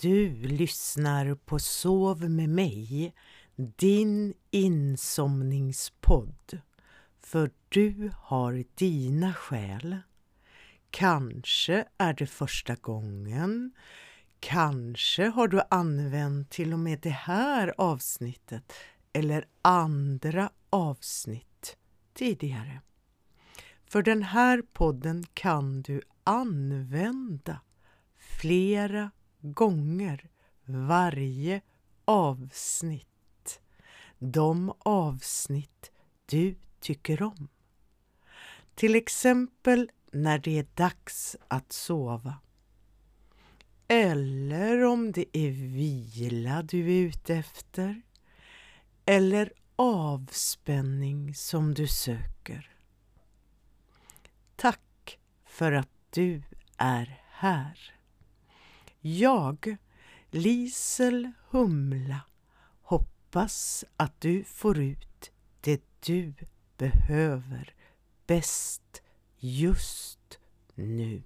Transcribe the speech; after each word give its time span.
Du 0.00 0.34
lyssnar 0.34 1.34
på 1.34 1.58
Sov 1.58 2.30
med 2.30 2.48
mig, 2.48 3.14
din 3.56 4.34
insomningspodd. 4.50 6.60
För 7.20 7.50
du 7.68 8.10
har 8.16 8.64
dina 8.74 9.34
skäl. 9.34 9.96
Kanske 10.90 11.84
är 11.98 12.14
det 12.14 12.26
första 12.26 12.74
gången. 12.74 13.72
Kanske 14.38 15.26
har 15.26 15.48
du 15.48 15.60
använt 15.70 16.50
till 16.50 16.72
och 16.72 16.78
med 16.78 17.00
det 17.00 17.10
här 17.10 17.74
avsnittet 17.78 18.72
eller 19.12 19.44
andra 19.62 20.50
avsnitt 20.70 21.76
tidigare. 22.14 22.80
För 23.86 24.02
den 24.02 24.22
här 24.22 24.62
podden 24.72 25.24
kan 25.34 25.82
du 25.82 26.02
använda 26.24 27.60
flera 28.18 29.10
gånger 29.40 30.30
varje 30.64 31.60
avsnitt. 32.04 33.60
De 34.18 34.72
avsnitt 34.78 35.90
du 36.26 36.54
tycker 36.80 37.22
om. 37.22 37.48
Till 38.74 38.94
exempel 38.94 39.90
när 40.12 40.38
det 40.38 40.58
är 40.58 40.66
dags 40.74 41.36
att 41.48 41.72
sova. 41.72 42.34
Eller 43.88 44.84
om 44.84 45.12
det 45.12 45.36
är 45.38 45.50
vila 45.50 46.62
du 46.62 46.80
är 46.80 47.06
ute 47.06 47.34
efter. 47.34 48.02
Eller 49.06 49.52
avspänning 49.76 51.34
som 51.34 51.74
du 51.74 51.86
söker. 51.86 52.76
Tack 54.56 55.18
för 55.44 55.72
att 55.72 55.90
du 56.10 56.42
är 56.76 57.22
här. 57.30 57.99
Jag, 59.02 59.76
Lisel 60.30 61.32
Humla, 61.50 62.20
hoppas 62.82 63.84
att 63.96 64.20
du 64.20 64.44
får 64.44 64.78
ut 64.78 65.30
det 65.60 65.82
du 66.00 66.34
behöver 66.76 67.74
bäst 68.26 69.02
just 69.38 70.38
nu. 70.74 71.22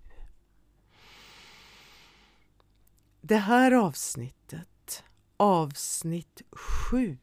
Det 3.20 3.36
här 3.36 3.72
avsnittet, 3.72 5.04
avsnitt 5.36 6.42
7, 6.52 7.18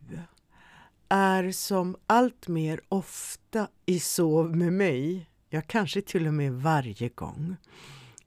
är 1.09 1.51
som 1.51 1.95
allt 2.07 2.47
mer 2.47 2.81
ofta 2.89 3.67
i 3.85 3.99
Sov 3.99 4.55
med 4.55 4.73
mig, 4.73 5.29
ja 5.49 5.61
kanske 5.61 6.01
till 6.01 6.27
och 6.27 6.33
med 6.33 6.53
varje 6.53 7.09
gång, 7.09 7.55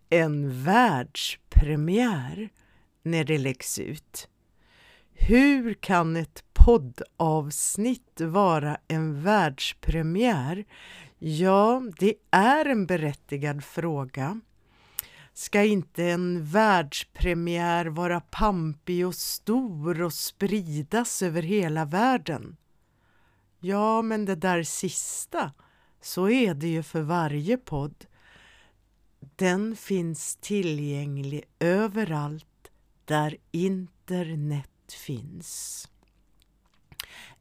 en 0.08 0.64
världs 0.64 1.38
premiär 1.54 2.48
när 3.02 3.24
det 3.24 3.38
läggs 3.38 3.78
ut. 3.78 4.28
Hur 5.12 5.74
kan 5.74 6.16
ett 6.16 6.44
poddavsnitt 6.52 8.20
vara 8.20 8.78
en 8.88 9.22
världspremiär? 9.22 10.64
Ja, 11.18 11.82
det 11.98 12.14
är 12.30 12.66
en 12.66 12.86
berättigad 12.86 13.64
fråga. 13.64 14.40
Ska 15.32 15.64
inte 15.64 16.04
en 16.04 16.44
världspremiär 16.44 17.86
vara 17.86 18.20
pampig 18.20 19.06
och 19.06 19.14
stor 19.14 20.02
och 20.02 20.12
spridas 20.12 21.22
över 21.22 21.42
hela 21.42 21.84
världen? 21.84 22.56
Ja, 23.60 24.02
men 24.02 24.24
det 24.24 24.34
där 24.34 24.62
sista, 24.62 25.52
så 26.00 26.28
är 26.28 26.54
det 26.54 26.68
ju 26.68 26.82
för 26.82 27.02
varje 27.02 27.56
podd. 27.56 28.06
Den 29.36 29.76
finns 29.76 30.36
tillgänglig 30.36 31.44
överallt 31.58 32.70
där 33.04 33.36
internet 33.50 34.92
finns. 34.92 35.88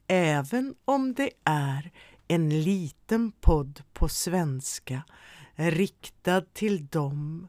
Även 0.07 0.75
om 0.85 1.13
det 1.13 1.31
är 1.43 1.91
en 2.27 2.63
liten 2.63 3.31
podd 3.31 3.83
på 3.93 4.09
svenska 4.09 5.03
riktad 5.55 6.41
till 6.41 6.87
dem 6.87 7.47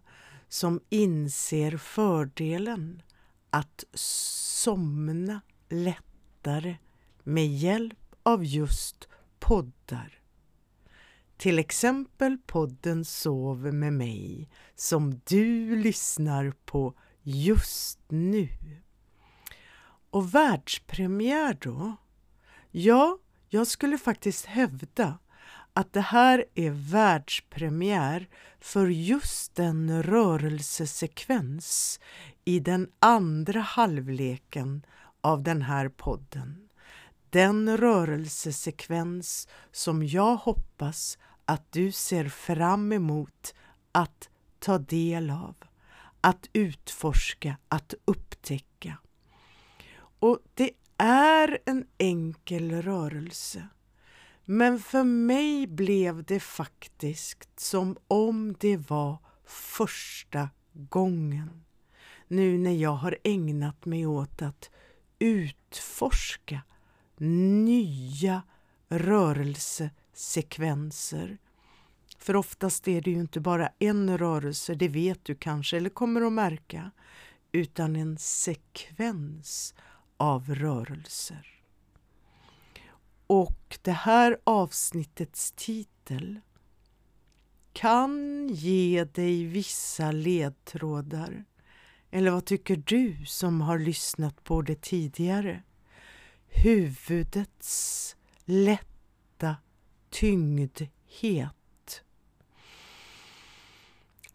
som 0.49 0.81
inser 0.89 1.77
fördelen 1.77 3.03
att 3.51 3.85
somna 3.95 5.41
lättare 5.69 6.77
med 7.23 7.47
hjälp 7.47 7.99
av 8.23 8.45
just 8.45 9.09
poddar. 9.39 10.24
Till 11.45 11.59
exempel 11.59 12.39
podden 12.47 13.05
Sov 13.05 13.75
med 13.75 13.93
mig 13.93 14.49
som 14.75 15.21
du 15.25 15.77
lyssnar 15.77 16.53
på 16.65 16.95
just 17.23 17.99
nu. 18.09 18.49
Och 20.11 20.35
världspremiär 20.35 21.59
då? 21.61 21.97
Ja, 22.71 23.19
jag 23.49 23.67
skulle 23.67 23.99
faktiskt 23.99 24.47
hävda 24.47 25.19
att 25.73 25.93
det 25.93 26.01
här 26.01 26.45
är 26.55 26.71
världspremiär 26.71 28.29
för 28.61 28.87
just 28.87 29.55
den 29.55 30.03
rörelsesekvens 30.03 32.01
i 32.45 32.61
den 32.61 32.89
andra 32.99 33.61
halvleken 33.61 34.87
av 35.21 35.43
den 35.43 35.63
här 35.63 35.89
podden. 35.89 36.69
Den 37.31 37.77
rörelsesekvens 37.77 39.49
som 39.73 40.07
jag 40.07 40.37
hoppas 40.37 41.19
att 41.45 41.73
du 41.73 41.93
ser 41.93 42.29
fram 42.29 42.93
emot 42.93 43.55
att 43.93 44.29
ta 44.59 44.79
del 44.79 45.31
av, 45.31 45.55
att 46.21 46.49
utforska, 46.53 47.57
att 47.69 47.95
upptäcka. 48.05 48.99
Och 50.19 50.39
det 50.55 50.71
är 50.97 51.59
en 51.67 51.87
enkel 51.99 52.83
rörelse. 52.83 53.69
Men 54.45 54.79
för 54.79 55.05
mig 55.05 55.67
blev 55.67 56.25
det 56.25 56.41
faktiskt 56.41 57.61
som 57.61 57.97
om 58.09 58.57
det 58.61 58.77
var 58.77 59.19
första 59.47 60.49
gången. 60.73 61.65
Nu 62.29 62.59
när 62.59 62.73
jag 62.73 62.95
har 62.95 63.19
ägnat 63.25 63.85
mig 63.85 64.07
åt 64.07 64.43
att 64.43 64.71
utforska 65.19 66.61
nya 67.19 68.43
sekvenser. 70.15 71.39
För 72.19 72.37
oftast 72.37 72.89
är 72.89 73.01
det 73.01 73.11
ju 73.11 73.21
inte 73.21 73.41
bara 73.41 73.69
en 73.79 74.19
rörelse, 74.19 74.75
det 74.75 74.89
vet 74.89 75.25
du 75.25 75.35
kanske 75.35 75.77
eller 75.77 75.91
kommer 75.91 76.27
att 76.27 76.33
märka, 76.33 76.91
utan 77.53 77.97
en 77.97 78.19
sekvens 78.19 79.75
av 80.17 80.55
rörelser. 80.55 81.55
Och 83.27 83.79
det 83.83 83.93
här 83.93 84.39
avsnittets 84.45 85.53
titel 85.57 86.41
kan 87.73 88.49
ge 88.49 89.05
dig 89.05 89.45
vissa 89.45 90.13
ledtrådar. 90.13 91.45
Eller 92.11 92.31
vad 92.31 92.45
tycker 92.45 92.77
du 92.77 93.27
som 93.27 93.61
har 93.61 93.79
lyssnat 93.79 94.45
på 94.45 94.63
det 94.63 94.81
tidigare? 94.81 95.63
Huvudets 96.47 98.17
lätt 98.45 98.94
tyngdhet. 100.15 102.03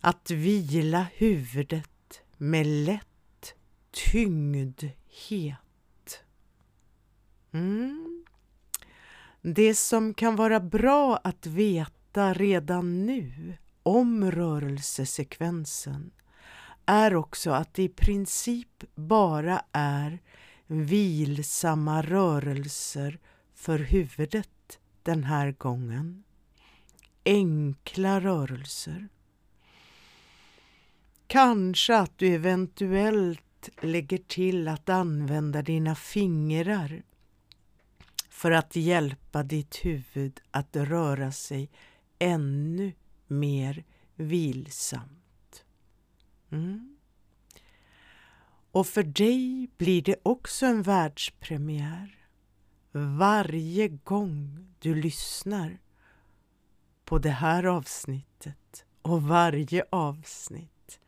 Att 0.01 0.31
vila 0.31 1.07
huvudet 1.13 2.22
med 2.38 2.67
lätt 2.67 3.53
tyngdhet. 3.91 4.94
Mm. 7.51 8.25
Det 9.41 9.75
som 9.75 10.13
kan 10.13 10.35
vara 10.35 10.59
bra 10.59 11.17
att 11.23 11.45
veta 11.45 12.34
redan 12.34 13.06
nu 13.06 13.57
om 13.84 14.31
rörelsesekvensen 14.31 16.11
är 16.85 17.16
också 17.16 17.51
att 17.51 17.73
det 17.73 17.84
i 17.84 17.90
princip 17.90 18.84
bara 18.96 19.61
är 19.72 20.20
vilsamma 20.67 22.02
rörelser 22.02 23.20
för 23.55 23.79
huvudet 23.79 24.49
den 25.03 25.23
här 25.23 25.51
gången. 25.51 26.23
Enkla 27.25 28.19
rörelser. 28.19 29.09
Kanske 31.28 31.97
att 31.97 32.17
du 32.17 32.28
eventuellt 32.28 33.69
lägger 33.81 34.17
till 34.17 34.67
att 34.67 34.90
använda 34.90 35.61
dina 35.61 35.96
fingrar 35.96 37.03
för 38.29 38.51
att 38.51 38.75
hjälpa 38.75 39.43
ditt 39.43 39.75
huvud 39.75 40.40
att 40.51 40.75
röra 40.75 41.31
sig 41.31 41.69
ännu 42.19 42.93
mer 43.28 43.84
vilsamt. 44.16 45.66
Mm. 46.51 46.97
Och 48.72 48.87
för 48.87 49.03
dig 49.03 49.69
blir 49.78 50.01
det 50.01 50.16
också 50.23 50.66
en 50.66 50.84
världspremiär 50.84 52.19
varje 52.99 53.87
gång 53.87 54.67
du 54.79 54.96
lyssnar 54.96 55.78
på 57.05 57.17
det 57.19 57.29
här 57.29 57.63
avsnittet 57.63 58.85
och 59.01 59.23
varje 59.23 59.84
avsnitt. 59.90 60.99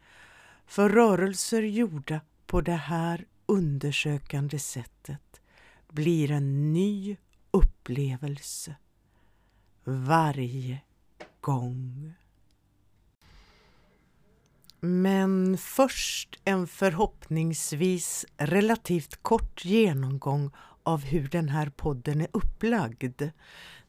För 0.65 0.89
rörelser 0.89 1.61
gjorda 1.61 2.21
på 2.45 2.61
det 2.61 2.71
här 2.71 3.25
undersökande 3.45 4.59
sättet 4.59 5.41
blir 5.88 6.31
en 6.31 6.73
ny 6.73 7.17
upplevelse 7.51 8.75
varje 9.83 10.81
gång. 11.41 12.13
Men 14.79 15.57
först 15.57 16.39
en 16.45 16.67
förhoppningsvis 16.67 18.25
relativt 18.38 19.23
kort 19.23 19.65
genomgång 19.65 20.51
av 20.83 21.04
hur 21.04 21.28
den 21.28 21.50
här 21.50 21.69
podden 21.69 22.22
är 22.22 22.28
upplagd. 22.31 23.22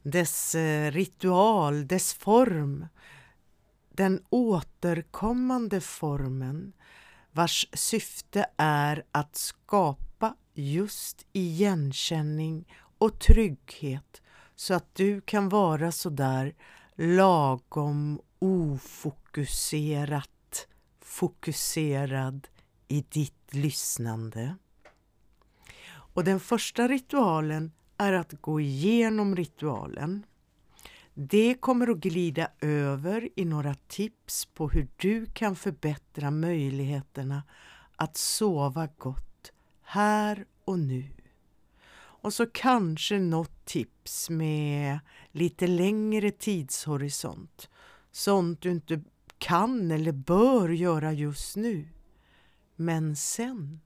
Dess 0.03 0.55
eh, 0.55 0.91
ritual, 0.91 1.87
dess 1.87 2.13
form, 2.13 2.87
den 3.89 4.23
återkommande 4.29 5.81
formen 5.81 6.73
vars 7.31 7.67
syfte 7.73 8.45
är 8.57 9.03
att 9.11 9.35
skapa 9.35 10.35
just 10.53 11.25
igenkänning 11.31 12.73
och 12.97 13.19
trygghet 13.19 14.21
så 14.55 14.73
att 14.73 14.95
du 14.95 15.21
kan 15.21 15.49
vara 15.49 15.91
sådär 15.91 16.55
lagom 16.95 18.21
ofokuserat 18.39 20.29
fokuserad 21.01 22.47
i 22.87 23.05
ditt 23.09 23.53
lyssnande. 23.53 24.55
Och 26.13 26.23
den 26.23 26.39
första 26.39 26.87
ritualen 26.87 27.71
är 27.97 28.13
att 28.13 28.41
gå 28.41 28.59
igenom 28.59 29.35
ritualen. 29.35 30.25
Det 31.13 31.55
kommer 31.55 31.89
att 31.89 31.97
glida 31.97 32.47
över 32.59 33.29
i 33.35 33.45
några 33.45 33.73
tips 33.73 34.45
på 34.45 34.69
hur 34.69 34.87
du 34.97 35.25
kan 35.25 35.55
förbättra 35.55 36.31
möjligheterna 36.31 37.43
att 37.95 38.17
sova 38.17 38.87
gott 38.97 39.51
här 39.81 40.45
och 40.65 40.79
nu. 40.79 41.09
Och 41.95 42.33
så 42.33 42.45
kanske 42.45 43.19
något 43.19 43.65
tips 43.65 44.29
med 44.29 44.99
lite 45.31 45.67
längre 45.67 46.31
tidshorisont. 46.31 47.69
Sånt 48.11 48.61
du 48.61 48.71
inte 48.71 49.01
kan 49.37 49.91
eller 49.91 50.11
bör 50.11 50.69
göra 50.69 51.13
just 51.13 51.55
nu. 51.55 51.87
Men 52.75 53.15
sen. 53.15 53.79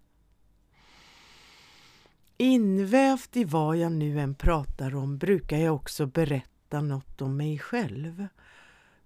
Invävt 2.40 3.38
i 3.38 3.44
vad 3.44 3.78
jag 3.78 3.92
nu 3.92 4.20
än 4.20 4.36
pratar 4.36 4.96
om 4.96 5.18
brukar 5.18 5.58
jag 5.58 5.76
också 5.76 6.06
berätta 6.06 6.82
något 6.82 7.22
om 7.22 7.38
mig 7.38 7.60
själv. 7.60 8.28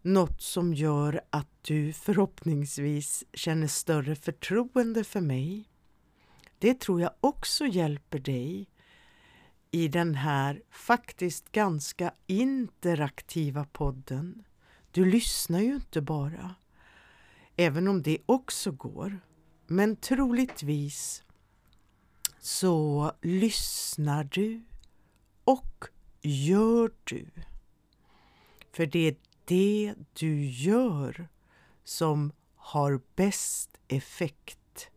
Något 0.02 0.42
som 0.42 0.74
gör 0.74 1.22
att 1.30 1.48
du 1.62 1.94
förhoppningsvis 1.94 3.24
känner 3.34 3.68
större 3.68 4.16
förtroende 4.16 5.04
för 5.04 5.22
mig. 5.22 5.70
Det 6.60 6.80
tror 6.80 7.02
jag 7.02 7.12
också 7.20 7.66
hjälper 7.66 8.20
dig 8.20 8.70
i 9.72 9.88
den 9.88 10.16
här 10.16 10.62
faktiskt 10.70 11.52
ganska 11.52 12.14
interaktiva 12.28 13.66
podden. 13.66 14.44
Du 14.92 15.06
lyssnar 15.06 15.60
ju 15.60 15.76
inte 15.76 16.02
bara, 16.02 16.56
även 17.56 17.88
om 17.88 18.02
det 18.02 18.18
också 18.26 18.72
går. 18.72 19.20
Men 19.68 19.96
troligtvis 19.96 21.24
så 22.42 23.12
lyssnar 23.22 24.24
du 24.24 24.64
och 25.44 25.86
gör 26.22 26.92
du. 27.04 27.28
För 28.72 28.86
det 28.86 29.08
är 29.08 29.16
det 29.46 29.96
du 30.14 30.46
gör 30.46 31.30
som 31.84 32.32
har 32.56 33.02
bäst 33.16 33.78
effekt. 33.88 34.90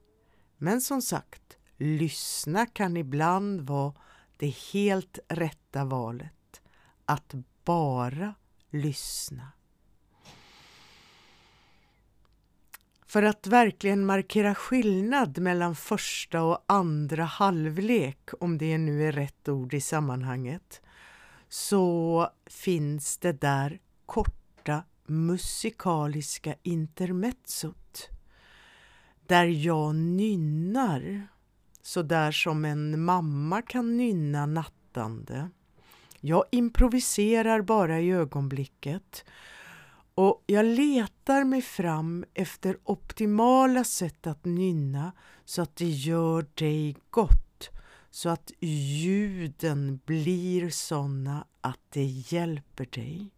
Men 0.56 0.80
som 0.80 1.02
sagt, 1.02 1.58
lyssna 1.76 2.66
kan 2.66 2.96
ibland 2.96 3.60
vara 3.60 3.94
det 4.36 4.54
helt 4.72 5.18
rätta 5.28 5.84
valet. 5.84 6.62
Att 7.04 7.34
bara 7.64 8.34
lyssna. 8.70 9.52
För 13.14 13.22
att 13.22 13.46
verkligen 13.46 14.06
markera 14.06 14.54
skillnad 14.54 15.38
mellan 15.38 15.74
första 15.74 16.42
och 16.42 16.64
andra 16.66 17.24
halvlek, 17.24 18.30
om 18.40 18.58
det 18.58 18.78
nu 18.78 19.08
är 19.08 19.12
rätt 19.12 19.48
ord 19.48 19.74
i 19.74 19.80
sammanhanget, 19.80 20.80
så 21.48 22.28
finns 22.46 23.18
det 23.18 23.40
där 23.40 23.80
korta 24.06 24.82
musikaliska 25.06 26.54
intermezzot 26.62 28.08
där 29.26 29.44
jag 29.44 29.94
nynnar 29.94 31.28
så 31.82 32.02
där 32.02 32.32
som 32.32 32.64
en 32.64 33.04
mamma 33.04 33.62
kan 33.62 33.96
nynna 33.96 34.46
nattande. 34.46 35.50
Jag 36.20 36.44
improviserar 36.50 37.62
bara 37.62 38.00
i 38.00 38.10
ögonblicket 38.10 39.24
och 40.14 40.42
jag 40.46 40.64
letar 40.64 41.44
mig 41.44 41.62
fram 41.62 42.24
efter 42.34 42.78
optimala 42.84 43.84
sätt 43.84 44.26
att 44.26 44.44
nynna 44.44 45.12
så 45.44 45.62
att 45.62 45.76
det 45.76 45.90
gör 45.90 46.46
dig 46.54 46.96
gott, 47.10 47.70
så 48.10 48.28
att 48.28 48.52
ljuden 48.60 50.00
blir 50.04 50.70
sådana 50.70 51.46
att 51.60 51.80
det 51.88 52.04
hjälper 52.04 52.86
dig. 52.90 53.30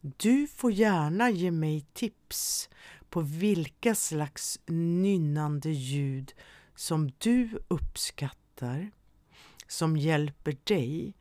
Du 0.00 0.46
får 0.46 0.72
gärna 0.72 1.30
ge 1.30 1.50
mig 1.50 1.86
tips 1.92 2.68
på 3.10 3.20
vilka 3.20 3.94
slags 3.94 4.60
nynnande 4.66 5.70
ljud 5.70 6.32
som 6.74 7.10
du 7.18 7.62
uppskattar, 7.68 8.90
som 9.66 9.96
hjälper 9.96 10.56
dig. 10.64 11.14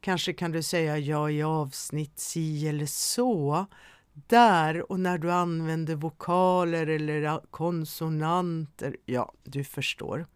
Kanske 0.00 0.32
kan 0.32 0.52
du 0.52 0.62
säga 0.62 0.98
ja 0.98 1.30
i 1.30 1.42
avsnitt 1.42 2.18
si 2.18 2.68
eller 2.68 2.86
så. 2.86 3.66
Där 4.14 4.92
och 4.92 5.00
när 5.00 5.18
du 5.18 5.32
använder 5.32 5.94
vokaler 5.94 6.86
eller 6.86 7.40
konsonanter. 7.50 8.96
Ja, 9.04 9.32
du 9.44 9.64
förstår. 9.64 10.26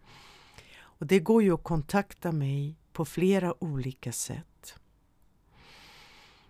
Och 0.81 1.07
Det 1.07 1.21
går 1.21 1.43
ju 1.43 1.55
att 1.55 1.63
kontakta 1.63 2.33
mig 2.33 2.77
på 2.93 3.05
flera 3.05 3.65
olika 3.65 4.13
sätt. 4.13 4.75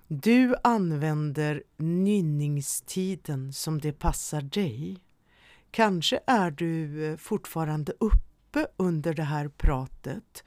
Du 0.06 0.54
använder 0.64 1.62
nynningstiden 1.76 3.52
som 3.52 3.80
det 3.80 3.92
passar 3.92 4.42
dig. 4.42 5.02
Kanske 5.70 6.20
är 6.26 6.50
du 6.50 7.06
eh, 7.06 7.16
fortfarande 7.16 7.92
uppe 8.00 8.66
under 8.76 9.14
det 9.14 9.22
här 9.22 9.48
pratet 9.48 10.44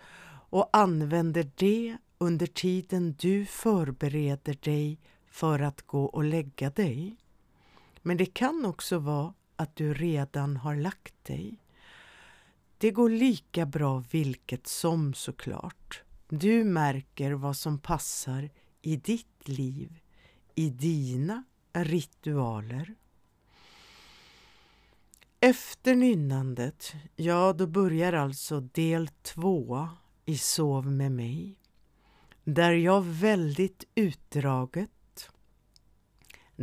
och 0.50 0.70
använder 0.74 1.52
det 1.56 1.98
under 2.18 2.48
tiden 2.48 3.16
du 3.20 3.46
förbereder 3.46 4.58
dig 4.62 5.00
för 5.32 5.60
att 5.60 5.82
gå 5.82 6.06
och 6.06 6.24
lägga 6.24 6.70
dig. 6.70 7.16
Men 8.02 8.18
det 8.18 8.26
kan 8.26 8.66
också 8.66 9.00
vara 9.00 9.34
att 9.56 9.76
du 9.76 9.94
redan 9.94 10.58
har 10.58 10.76
lagt 10.76 11.26
dig. 11.26 11.58
Det 12.78 12.92
går 12.92 13.10
lika 13.10 13.66
bra 13.66 14.04
vilket 14.12 14.68
som 14.68 15.14
såklart. 15.14 16.04
Du 16.30 16.64
märker 16.64 17.32
vad 17.32 17.58
som 17.58 17.80
passar 17.80 18.50
i 18.82 18.96
ditt 18.96 19.48
liv, 19.48 20.00
i 20.56 20.70
dina 20.70 21.44
ritualer. 21.74 22.96
Efter 25.40 25.96
nynnandet, 25.96 26.94
ja 27.16 27.54
då 27.54 27.68
börjar 27.68 28.14
alltså 28.14 28.60
del 28.60 29.08
två 29.08 29.90
i 30.26 30.38
Sov 30.38 30.92
med 30.92 31.12
mig. 31.12 31.60
Där 32.44 32.72
jag 32.72 33.02
väldigt 33.02 33.84
utdraget, 33.96 34.90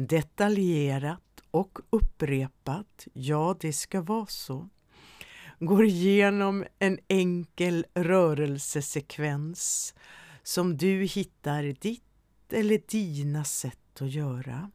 detaljerat 0.07 1.43
och 1.51 1.79
upprepat, 1.91 3.07
ja 3.13 3.57
det 3.61 3.73
ska 3.73 4.01
vara 4.01 4.27
så, 4.27 4.69
går 5.59 5.85
igenom 5.85 6.65
en 6.79 6.99
enkel 7.09 7.87
rörelsesekvens 7.95 9.95
som 10.43 10.77
du 10.77 11.05
hittar 11.05 11.63
ditt 11.63 12.53
eller 12.53 12.81
dina 12.89 13.45
sätt 13.45 14.03
att 14.03 14.11
göra. 14.11 14.71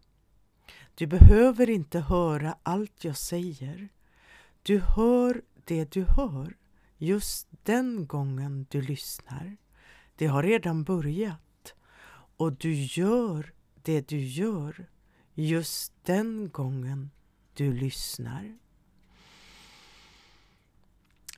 Du 0.96 1.08
behöver 1.08 1.70
inte 1.70 2.00
höra 2.00 2.58
allt 2.64 3.04
jag 3.04 3.18
säger. 3.18 3.90
Du 4.64 4.80
hör 4.80 5.42
det 5.66 5.92
du 5.92 6.04
hör 6.04 6.58
just 6.98 7.48
den 7.64 8.08
gången 8.08 8.66
du 8.70 8.82
lyssnar. 8.82 9.58
Det 10.16 10.28
har 10.28 10.44
redan 10.44 10.84
börjat 10.84 11.74
och 12.38 12.54
du 12.54 12.74
gör 12.74 13.54
det 13.82 14.08
du 14.08 14.20
gör 14.20 14.88
just 15.36 15.94
den 16.04 16.50
gången 16.50 17.12
du 17.54 17.74
lyssnar. 17.74 18.58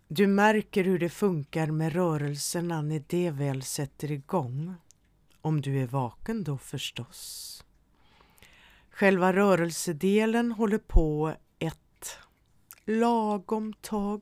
Du 0.08 0.28
märker 0.28 0.84
hur 0.84 1.00
det 1.00 1.10
funkar 1.10 1.68
med 1.68 1.94
rörelserna 1.94 2.82
när 2.82 3.04
det 3.08 3.32
väl 3.32 3.64
sätter 3.64 4.12
igång. 4.12 4.76
Om 5.42 5.62
du 5.62 5.82
är 5.82 5.88
vaken 5.88 6.44
då 6.44 6.58
förstås. 6.58 7.64
Själva 8.90 9.34
rörelsedelen 9.34 10.52
håller 10.52 10.78
på 10.78 11.34
ett 11.60 12.18
lagom 12.86 13.74
tag 13.74 14.22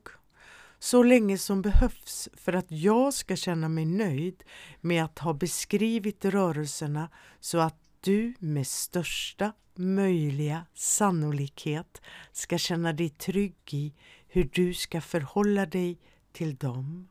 så 0.78 1.02
länge 1.02 1.38
som 1.38 1.62
behövs 1.62 2.28
för 2.34 2.52
att 2.52 2.70
jag 2.70 3.14
ska 3.14 3.36
känna 3.36 3.68
mig 3.68 3.84
nöjd 3.84 4.44
med 4.80 5.04
att 5.04 5.18
ha 5.18 5.32
beskrivit 5.32 6.24
rörelserna 6.24 7.10
så 7.40 7.58
att 7.58 7.83
du 8.04 8.34
med 8.38 8.66
största 8.66 9.52
möjliga 9.74 10.66
sannolikhet 10.74 12.02
ska 12.32 12.58
känna 12.58 12.92
dig 12.92 13.08
trygg 13.08 13.74
i 13.74 13.94
hur 14.28 14.50
du 14.52 14.74
ska 14.74 15.00
förhålla 15.00 15.66
dig 15.66 15.98
till 16.32 16.56
dem, 16.56 17.08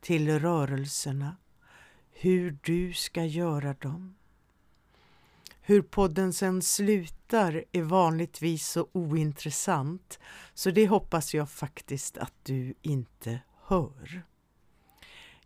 till 0.00 0.38
rörelserna, 0.38 1.36
hur 2.10 2.58
du 2.62 2.92
ska 2.92 3.24
göra 3.24 3.74
dem. 3.74 4.14
Hur 5.60 5.82
podden 5.82 6.32
sen 6.32 6.62
slutar 6.62 7.64
är 7.72 7.82
vanligtvis 7.82 8.68
så 8.68 8.88
ointressant 8.92 10.18
så 10.54 10.70
det 10.70 10.86
hoppas 10.86 11.34
jag 11.34 11.50
faktiskt 11.50 12.18
att 12.18 12.34
du 12.42 12.74
inte 12.82 13.40
hör. 13.62 14.22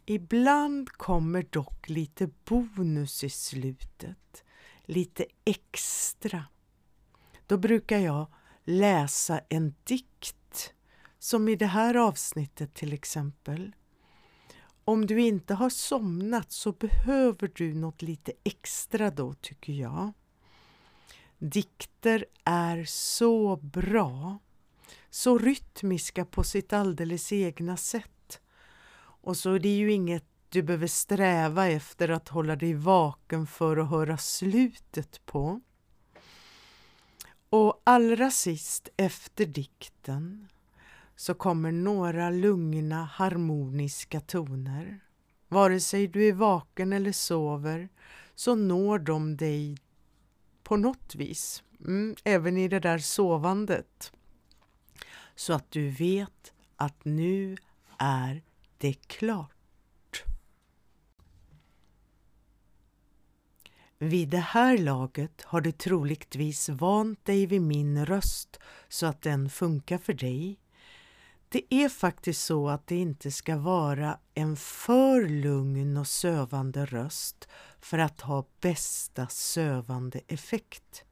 Ibland 0.05 0.91
kommer 0.91 1.47
dock 1.51 1.89
lite 1.89 2.31
bonus 2.45 3.25
i 3.25 3.31
slutet, 3.31 4.43
lite 4.87 5.27
extra. 5.45 6.45
Då 7.47 7.57
brukar 7.59 7.99
jag 7.99 8.27
läsa 8.65 9.41
en 9.49 9.75
dikt, 9.85 10.75
som 11.19 11.49
i 11.49 11.57
det 11.57 11.67
här 11.67 11.95
avsnittet 11.95 12.75
till 12.75 12.93
exempel. 12.93 13.73
Om 14.85 15.07
du 15.07 15.21
inte 15.21 15.55
har 15.55 15.71
somnat 15.71 16.53
så 16.53 16.73
behöver 16.73 17.51
du 17.55 17.75
något 17.75 18.03
lite 18.03 18.33
extra 18.45 19.11
då, 19.11 19.35
tycker 19.35 19.73
jag. 19.73 20.13
Dikter 21.39 22.25
är 22.45 22.85
så 22.85 23.57
bra, 23.57 24.39
så 25.11 25.39
rytmiska 25.39 26.25
på 26.25 26.45
sitt 26.45 26.73
alldeles 26.73 27.33
egna 27.33 27.77
sätt. 27.77 28.41
Och 28.99 29.37
så 29.37 29.53
är 29.53 29.59
det 29.59 29.77
ju 29.77 29.93
inget 29.93 30.36
du 30.49 30.63
behöver 30.63 30.87
sträva 30.87 31.69
efter 31.69 32.09
att 32.09 32.29
hålla 32.29 32.57
dig 32.57 32.75
vaken 32.75 33.47
för 33.47 33.77
att 33.77 33.91
höra 33.91 34.17
slutet 34.17 35.27
på. 35.27 35.61
Och 37.51 37.83
allra 37.85 38.31
sist 38.31 38.89
efter 38.97 39.47
dikten 39.47 40.49
så 41.17 41.35
kommer 41.35 41.73
några 41.73 42.31
lugna 42.31 43.05
harmoniska 43.05 44.21
toner. 44.21 45.01
Vare 45.49 45.81
sig 45.81 46.07
du 46.07 46.29
är 46.29 46.33
vaken 46.33 46.93
eller 46.93 47.13
sover 47.13 47.89
så 48.35 48.55
når 48.55 48.99
de 48.99 49.37
dig 49.37 49.79
på 50.63 50.77
något 50.77 51.15
vis, 51.15 51.63
mm, 51.81 52.17
även 52.25 52.57
i 52.57 52.69
det 52.69 52.81
där 52.81 52.99
sovandet. 52.99 54.13
Så 55.35 55.53
att 55.53 55.71
du 55.71 55.91
vet 55.91 56.53
att 56.77 57.05
nu 57.05 57.57
är 57.99 58.43
det 58.79 58.93
klart. 58.93 59.56
Vid 63.99 64.29
det 64.29 64.39
här 64.39 64.79
laget 64.79 65.43
har 65.43 65.61
du 65.61 65.73
troligtvis 65.73 66.69
vant 66.69 67.25
dig 67.25 67.47
vid 67.47 67.63
min 67.63 68.07
röst 68.07 68.61
så 68.89 69.07
att 69.07 69.23
den 69.23 69.51
funkar 69.51 69.99
för 69.99 70.13
dig. 70.13 70.59
Det 71.49 71.75
är 71.75 71.89
faktiskt 71.89 72.45
så 72.45 72.69
att 72.69 72.87
det 72.87 72.97
inte 72.97 73.31
ska 73.31 73.57
vara 73.57 74.19
en 74.35 74.57
för 74.57 75.29
lugn 75.29 75.97
och 75.97 76.07
sövande 76.07 76.87
röst 76.87 77.49
för 77.81 77.99
att 77.99 78.21
ha 78.21 78.45
bästa 78.61 79.27
sövande 79.27 80.21
effekt. 80.27 81.05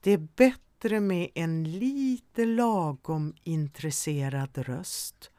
Det 0.00 0.10
är 0.10 0.28
bättre 0.36 1.00
med 1.00 1.28
en 1.34 1.78
lite 1.78 2.44
lagom 2.44 3.34
intresserad 3.42 4.58
röst 4.58 5.30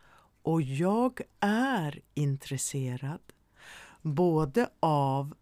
och 0.41 0.61
jag 0.61 1.21
är 1.39 2.01
intresserad 2.13 3.21
både 4.01 4.69
av 4.79 5.33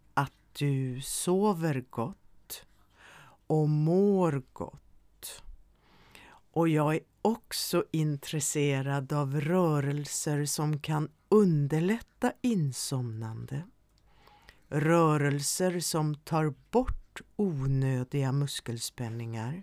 du 0.58 1.00
sover 1.00 1.84
gott 1.90 2.66
och 3.46 3.68
mår 3.68 4.42
gott. 4.52 5.42
Och 6.52 6.68
jag 6.68 6.94
är 6.94 7.00
också 7.22 7.84
intresserad 7.90 9.12
av 9.12 9.40
rörelser 9.40 10.44
som 10.44 10.80
kan 10.80 11.08
underlätta 11.28 12.32
insomnande. 12.42 13.62
Rörelser 14.68 15.80
som 15.80 16.14
tar 16.14 16.54
bort 16.70 17.20
onödiga 17.36 18.32
muskelspänningar. 18.32 19.62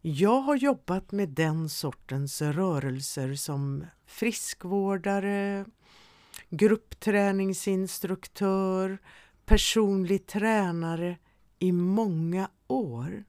Jag 0.00 0.40
har 0.40 0.56
jobbat 0.56 1.12
med 1.12 1.28
den 1.28 1.68
sortens 1.68 2.42
rörelser 2.42 3.34
som 3.34 3.86
friskvårdare, 4.06 5.64
gruppträningsinstruktör, 6.50 8.98
personlig 9.44 10.26
tränare 10.26 11.18
i 11.58 11.72
många 11.72 12.50
år. 12.66 13.24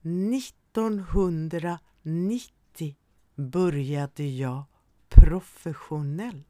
1990 0.00 2.96
började 3.34 4.24
jag 4.24 4.64
professionellt. 5.08 6.46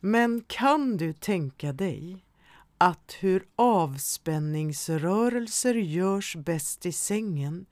Men 0.00 0.44
kan 0.46 0.96
du 0.96 1.12
tänka 1.12 1.72
dig 1.72 2.24
att 2.78 3.16
hur 3.20 3.46
avspänningsrörelser 3.56 5.74
görs 5.74 6.36
bäst 6.36 6.86
i 6.86 6.92
sängen 6.92 7.66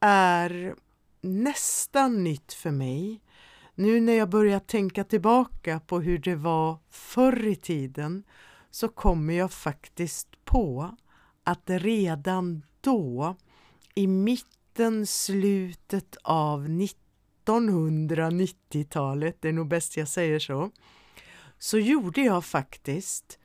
är 0.00 0.74
nästan 1.20 2.24
nytt 2.24 2.52
för 2.52 2.70
mig 2.70 3.20
nu 3.82 4.00
när 4.00 4.12
jag 4.12 4.28
börjar 4.28 4.58
tänka 4.58 5.04
tillbaka 5.04 5.80
på 5.80 6.00
hur 6.00 6.18
det 6.18 6.34
var 6.34 6.78
förr 6.90 7.46
i 7.46 7.56
tiden 7.56 8.24
så 8.70 8.88
kommer 8.88 9.34
jag 9.34 9.52
faktiskt 9.52 10.44
på 10.44 10.96
att 11.44 11.62
redan 11.66 12.62
då, 12.80 13.36
i 13.94 14.06
mitten, 14.06 15.06
slutet 15.06 16.16
av 16.22 16.68
1990-talet, 16.68 19.36
det 19.40 19.48
är 19.48 19.52
nog 19.52 19.68
bäst 19.68 19.96
jag 19.96 20.08
säger 20.08 20.38
så, 20.38 20.70
så 21.58 21.78
gjorde 21.78 22.20
jag 22.20 22.44
faktiskt 22.44 23.38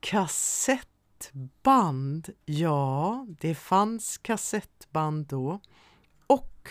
kassettband. 0.00 2.28
Ja, 2.44 3.26
det 3.40 3.54
fanns 3.54 4.18
kassettband 4.18 5.26
då 5.26 5.60
och 6.26 6.68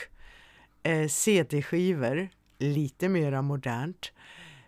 eh, 0.83 1.07
CD-skivor, 1.07 2.29
lite 2.63 3.09
mera 3.09 3.41
modernt, 3.41 4.11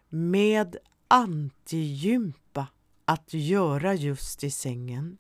med 0.10 0.78
antigympa 1.08 2.68
att 3.06 3.34
göra 3.34 3.94
just 3.94 4.44
i 4.44 4.52
sängen 4.52 5.18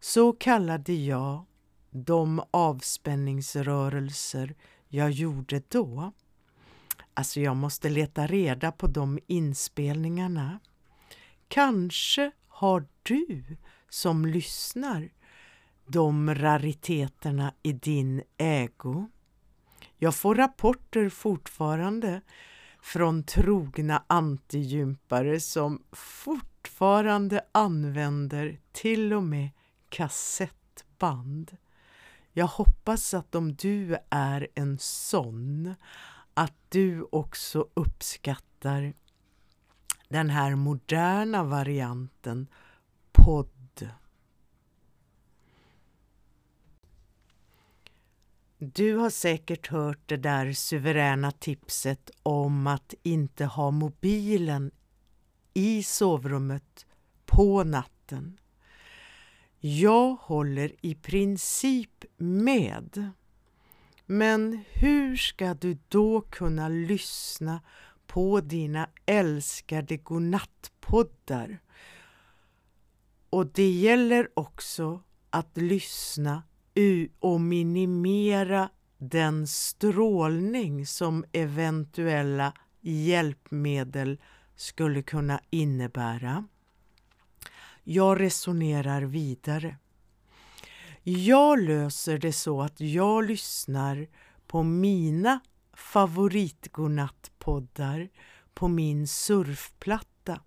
så 0.00 0.32
kallade 0.32 0.92
jag 0.92 1.44
de 1.90 2.42
avspänningsrörelser 2.50 4.54
jag 4.88 5.10
gjorde 5.10 5.62
då. 5.68 6.12
Alltså 7.14 7.40
jag 7.40 7.56
måste 7.56 7.88
leta 7.88 8.26
reda 8.26 8.72
på 8.72 8.86
de 8.86 9.18
inspelningarna. 9.26 10.60
Kanske 11.48 12.30
har 12.48 12.86
du 13.02 13.56
som 13.88 14.26
lyssnar 14.26 15.08
de 15.86 16.34
rariteterna 16.34 17.54
i 17.62 17.72
din 17.72 18.22
ägo. 18.36 19.08
Jag 19.98 20.14
får 20.14 20.34
rapporter 20.34 21.08
fortfarande 21.08 22.20
från 22.80 23.22
trogna 23.22 24.02
antigympare 24.06 25.40
som 25.40 25.82
fortfarande 25.92 27.44
använder 27.52 28.58
till 28.72 29.12
och 29.12 29.22
med 29.22 29.50
kassettband. 29.88 31.56
Jag 32.32 32.46
hoppas 32.46 33.14
att 33.14 33.34
om 33.34 33.54
du 33.54 33.96
är 34.10 34.48
en 34.54 34.78
sån, 34.78 35.74
att 36.34 36.54
du 36.68 37.06
också 37.12 37.68
uppskattar 37.74 38.94
den 40.08 40.30
här 40.30 40.54
moderna 40.54 41.44
varianten 41.44 42.46
podd. 43.12 43.55
Du 48.58 48.96
har 48.96 49.10
säkert 49.10 49.66
hört 49.66 50.00
det 50.06 50.16
där 50.16 50.52
suveräna 50.52 51.30
tipset 51.30 52.10
om 52.22 52.66
att 52.66 52.94
inte 53.02 53.44
ha 53.44 53.70
mobilen 53.70 54.70
i 55.54 55.82
sovrummet 55.82 56.86
på 57.26 57.64
natten. 57.64 58.40
Jag 59.60 60.14
håller 60.14 60.72
i 60.80 60.94
princip 60.94 62.04
med. 62.16 63.10
Men 64.06 64.64
hur 64.72 65.16
ska 65.16 65.54
du 65.54 65.78
då 65.88 66.20
kunna 66.20 66.68
lyssna 66.68 67.62
på 68.06 68.40
dina 68.40 68.88
älskade 69.06 69.96
godnattpoddar? 69.96 71.58
Och 73.30 73.46
det 73.46 73.70
gäller 73.70 74.28
också 74.34 75.02
att 75.30 75.56
lyssna 75.56 76.42
och 77.20 77.40
minimera 77.40 78.70
den 78.98 79.46
strålning 79.46 80.86
som 80.86 81.24
eventuella 81.32 82.52
hjälpmedel 82.80 84.20
skulle 84.56 85.02
kunna 85.02 85.40
innebära. 85.50 86.44
Jag 87.84 88.20
resonerar 88.20 89.02
vidare. 89.02 89.76
Jag 91.02 91.62
löser 91.62 92.18
det 92.18 92.32
så 92.32 92.62
att 92.62 92.80
jag 92.80 93.24
lyssnar 93.24 94.06
på 94.46 94.62
mina 94.62 95.40
favoritgodnattpoddar 95.72 98.08
på 98.54 98.68
min 98.68 99.08
surfplatta 99.08 100.40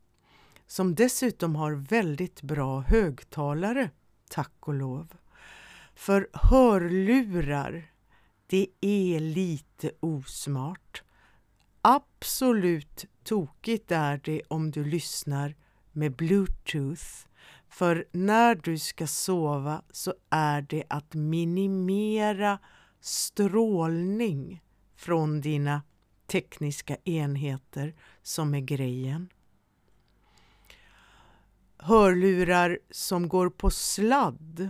som 0.67 0.95
dessutom 0.95 1.55
har 1.55 1.71
väldigt 1.71 2.41
bra 2.41 2.79
högtalare, 2.79 3.89
tack 4.29 4.53
och 4.59 4.73
lov. 4.73 5.07
För 5.99 6.29
hörlurar, 6.33 7.91
det 8.47 8.67
är 8.81 9.19
lite 9.19 9.91
osmart. 9.99 11.03
Absolut 11.81 13.05
tokigt 13.23 13.91
är 13.91 14.21
det 14.23 14.41
om 14.47 14.71
du 14.71 14.83
lyssnar 14.83 15.55
med 15.91 16.15
bluetooth 16.15 17.27
för 17.69 18.05
när 18.11 18.55
du 18.55 18.77
ska 18.77 19.07
sova 19.07 19.81
så 19.91 20.13
är 20.29 20.61
det 20.61 20.83
att 20.89 21.13
minimera 21.13 22.59
strålning 22.99 24.63
från 24.95 25.41
dina 25.41 25.81
tekniska 26.27 26.97
enheter 27.03 27.95
som 28.21 28.53
är 28.53 28.59
grejen. 28.59 29.29
Hörlurar 31.77 32.79
som 32.91 33.27
går 33.27 33.49
på 33.49 33.69
sladd. 33.69 34.69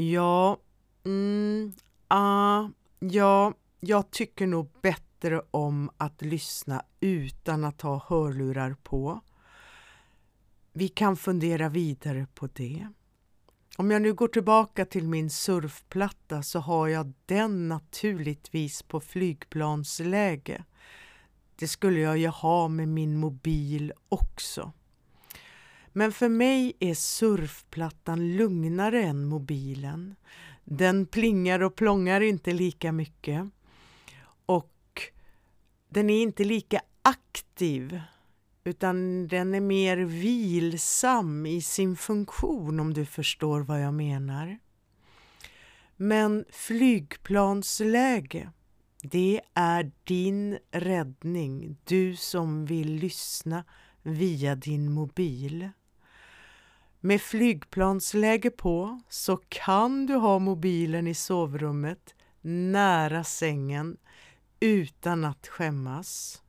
Ja, 0.00 0.56
mm, 1.04 1.72
ah, 2.08 2.68
ja, 2.98 3.54
jag 3.80 4.10
tycker 4.10 4.46
nog 4.46 4.70
bättre 4.82 5.42
om 5.50 5.90
att 5.96 6.22
lyssna 6.22 6.82
utan 7.00 7.64
att 7.64 7.80
ha 7.80 8.04
hörlurar 8.08 8.76
på. 8.82 9.20
Vi 10.72 10.88
kan 10.88 11.16
fundera 11.16 11.68
vidare 11.68 12.26
på 12.34 12.46
det. 12.46 12.88
Om 13.76 13.90
jag 13.90 14.02
nu 14.02 14.14
går 14.14 14.28
tillbaka 14.28 14.84
till 14.84 15.08
min 15.08 15.30
surfplatta 15.30 16.42
så 16.42 16.58
har 16.58 16.88
jag 16.88 17.12
den 17.26 17.68
naturligtvis 17.68 18.82
på 18.82 19.00
flygplansläge. 19.00 20.64
Det 21.56 21.68
skulle 21.68 22.00
jag 22.00 22.18
ju 22.18 22.28
ha 22.28 22.68
med 22.68 22.88
min 22.88 23.16
mobil 23.16 23.92
också. 24.08 24.72
Men 25.92 26.12
för 26.12 26.28
mig 26.28 26.72
är 26.80 26.94
surfplattan 26.94 28.36
lugnare 28.36 29.02
än 29.02 29.24
mobilen. 29.24 30.16
Den 30.64 31.06
plingar 31.06 31.62
och 31.62 31.74
plångar 31.74 32.20
inte 32.20 32.52
lika 32.52 32.92
mycket 32.92 33.50
och 34.46 35.02
den 35.88 36.10
är 36.10 36.22
inte 36.22 36.44
lika 36.44 36.80
aktiv 37.02 38.00
utan 38.64 39.28
den 39.28 39.54
är 39.54 39.60
mer 39.60 39.96
vilsam 39.96 41.46
i 41.46 41.62
sin 41.62 41.96
funktion 41.96 42.80
om 42.80 42.94
du 42.94 43.06
förstår 43.06 43.60
vad 43.60 43.82
jag 43.82 43.94
menar. 43.94 44.58
Men 45.96 46.44
flygplansläge, 46.50 48.50
det 49.02 49.40
är 49.54 49.92
din 50.04 50.58
räddning, 50.70 51.76
du 51.84 52.16
som 52.16 52.66
vill 52.66 52.94
lyssna 52.94 53.64
via 54.02 54.54
din 54.54 54.92
mobil. 54.92 55.68
Med 57.02 57.20
flygplansläge 57.20 58.50
på 58.50 59.00
så 59.08 59.36
kan 59.48 60.06
du 60.06 60.14
ha 60.14 60.38
mobilen 60.38 61.06
i 61.06 61.14
sovrummet 61.14 62.14
nära 62.40 63.24
sängen 63.24 63.96
utan 64.60 65.24
att 65.24 65.46
skämmas. 65.46 66.42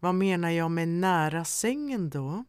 Vad 0.00 0.14
menar 0.14 0.50
jag 0.50 0.70
med 0.70 0.88
nära 0.88 1.44
sängen 1.44 2.10
då? 2.10 2.44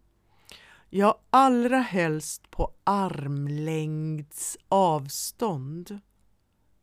Ja, 0.89 1.19
allra 1.29 1.79
helst 1.79 2.51
på 2.51 2.71
armlängds 2.83 4.57
avstånd. 4.69 5.99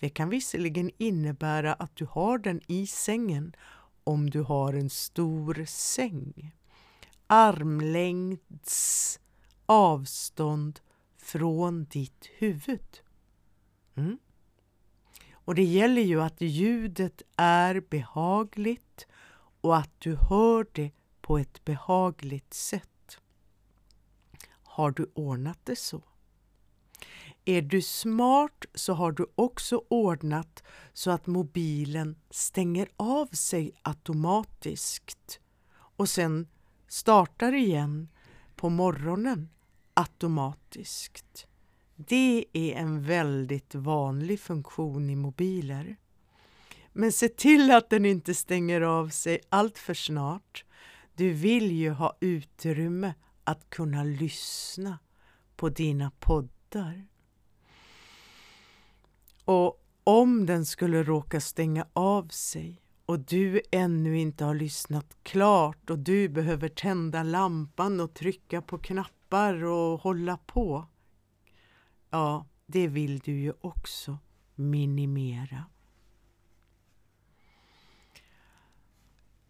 Det 0.00 0.08
kan 0.08 0.28
visserligen 0.28 0.90
innebära 0.98 1.74
att 1.74 1.96
du 1.96 2.06
har 2.10 2.38
den 2.38 2.60
i 2.66 2.86
sängen 2.86 3.56
om 4.04 4.30
du 4.30 4.42
har 4.42 4.72
en 4.72 4.90
stor 4.90 5.64
säng. 5.66 6.54
Armlängds 7.26 9.20
avstånd 9.70 10.80
från 11.16 11.84
ditt 11.84 12.28
huvud. 12.38 13.00
Mm. 13.94 14.18
Och 15.32 15.54
det 15.54 15.64
gäller 15.64 16.02
ju 16.02 16.22
att 16.22 16.40
ljudet 16.40 17.22
är 17.36 17.80
behagligt 17.80 19.06
och 19.60 19.76
att 19.76 19.90
du 19.98 20.16
hör 20.16 20.66
det 20.72 20.90
på 21.20 21.38
ett 21.38 21.64
behagligt 21.64 22.54
sätt. 22.54 23.18
Har 24.62 24.90
du 24.90 25.10
ordnat 25.14 25.58
det 25.64 25.76
så? 25.76 26.02
Är 27.44 27.62
du 27.62 27.82
smart 27.82 28.64
så 28.74 28.92
har 28.92 29.12
du 29.12 29.26
också 29.34 29.84
ordnat 29.88 30.62
så 30.92 31.10
att 31.10 31.26
mobilen 31.26 32.16
stänger 32.30 32.88
av 32.96 33.26
sig 33.26 33.72
automatiskt 33.82 35.40
och 35.72 36.08
sen 36.08 36.48
startar 36.88 37.52
igen 37.52 38.08
på 38.56 38.68
morgonen 38.68 39.48
automatiskt. 40.00 41.46
Det 41.96 42.44
är 42.52 42.74
en 42.74 43.02
väldigt 43.02 43.74
vanlig 43.74 44.40
funktion 44.40 45.10
i 45.10 45.16
mobiler. 45.16 45.96
Men 46.92 47.12
se 47.12 47.28
till 47.28 47.70
att 47.70 47.90
den 47.90 48.04
inte 48.04 48.34
stänger 48.34 48.80
av 48.80 49.08
sig 49.08 49.40
allt 49.48 49.78
för 49.78 49.94
snart. 49.94 50.64
Du 51.14 51.32
vill 51.32 51.70
ju 51.70 51.90
ha 51.90 52.16
utrymme 52.20 53.14
att 53.44 53.70
kunna 53.70 54.04
lyssna 54.04 54.98
på 55.56 55.68
dina 55.68 56.10
poddar. 56.20 57.06
Och 59.44 59.84
om 60.04 60.46
den 60.46 60.66
skulle 60.66 61.02
råka 61.02 61.40
stänga 61.40 61.86
av 61.92 62.28
sig 62.28 62.82
och 63.06 63.18
du 63.18 63.60
ännu 63.70 64.18
inte 64.18 64.44
har 64.44 64.54
lyssnat 64.54 65.16
klart 65.22 65.90
och 65.90 65.98
du 65.98 66.28
behöver 66.28 66.68
tända 66.68 67.22
lampan 67.22 68.00
och 68.00 68.14
trycka 68.14 68.62
på 68.62 68.78
knappen 68.78 69.19
knappar 69.30 69.64
och 69.64 70.00
hålla 70.00 70.36
på. 70.36 70.86
Ja, 72.10 72.46
det 72.66 72.88
vill 72.88 73.18
du 73.18 73.32
ju 73.32 73.52
också 73.60 74.18
minimera. 74.54 75.64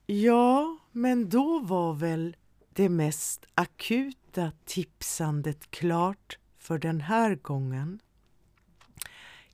Ja, 0.07 0.79
men 0.93 1.29
då 1.29 1.61
var 1.61 1.95
väl 1.95 2.37
det 2.73 2.89
mest 2.89 3.47
akuta 3.55 4.53
tipsandet 4.65 5.71
klart 5.71 6.39
för 6.59 6.79
den 6.79 7.01
här 7.01 7.35
gången. 7.35 8.01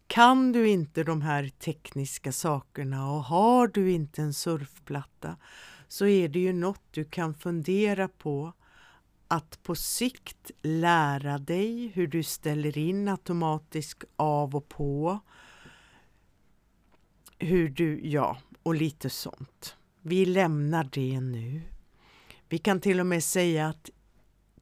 Kan 0.07 0.53
du 0.53 0.69
inte 0.69 1.05
de 1.05 1.23
här 1.23 1.49
tekniska 1.49 2.33
sakerna 2.33 3.11
och 3.11 3.25
har 3.25 3.69
du 3.69 3.93
inte 3.93 4.23
en 4.23 4.35
surfplatta 4.35 5.37
så 5.89 6.07
är 6.07 6.29
det 6.29 6.39
ju 6.39 6.53
något 6.53 6.83
du 6.91 7.05
kan 7.05 7.35
fundera 7.35 8.09
på 8.09 8.53
att 9.29 9.63
på 9.63 9.75
sikt 9.75 10.51
lära 10.63 11.39
dig 11.39 11.87
hur 11.87 12.07
du 12.07 12.23
ställer 12.23 12.79
in 12.79 13.09
automatisk 13.09 14.05
av 14.17 14.57
och 14.57 14.69
på. 14.69 15.19
Hur 17.39 17.69
du, 17.69 18.01
ja, 18.09 18.39
och 18.63 18.75
lite 18.75 19.11
sånt. 19.11 19.77
Vi 20.03 20.27
lämnar 20.27 20.89
det 20.93 21.21
nu. 21.21 21.63
Vi 22.49 22.59
kan 22.59 22.81
till 22.81 23.01
och 23.01 23.07
med 23.07 23.25
säga 23.25 23.69
att 23.69 23.91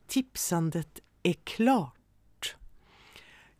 tipsandet 0.07 1.00
är 1.22 1.33
klart. 1.33 2.57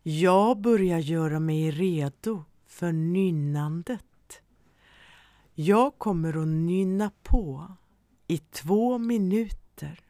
Jag 0.03 0.61
börjar 0.61 0.99
göra 0.99 1.39
mig 1.39 1.71
redo 1.71 2.43
för 2.65 2.91
nynnandet. 2.91 4.41
Jag 5.53 5.97
kommer 5.97 6.41
att 6.41 6.47
nynna 6.47 7.11
på 7.23 7.71
i 8.27 8.37
två 8.37 8.97
minuter 8.97 10.04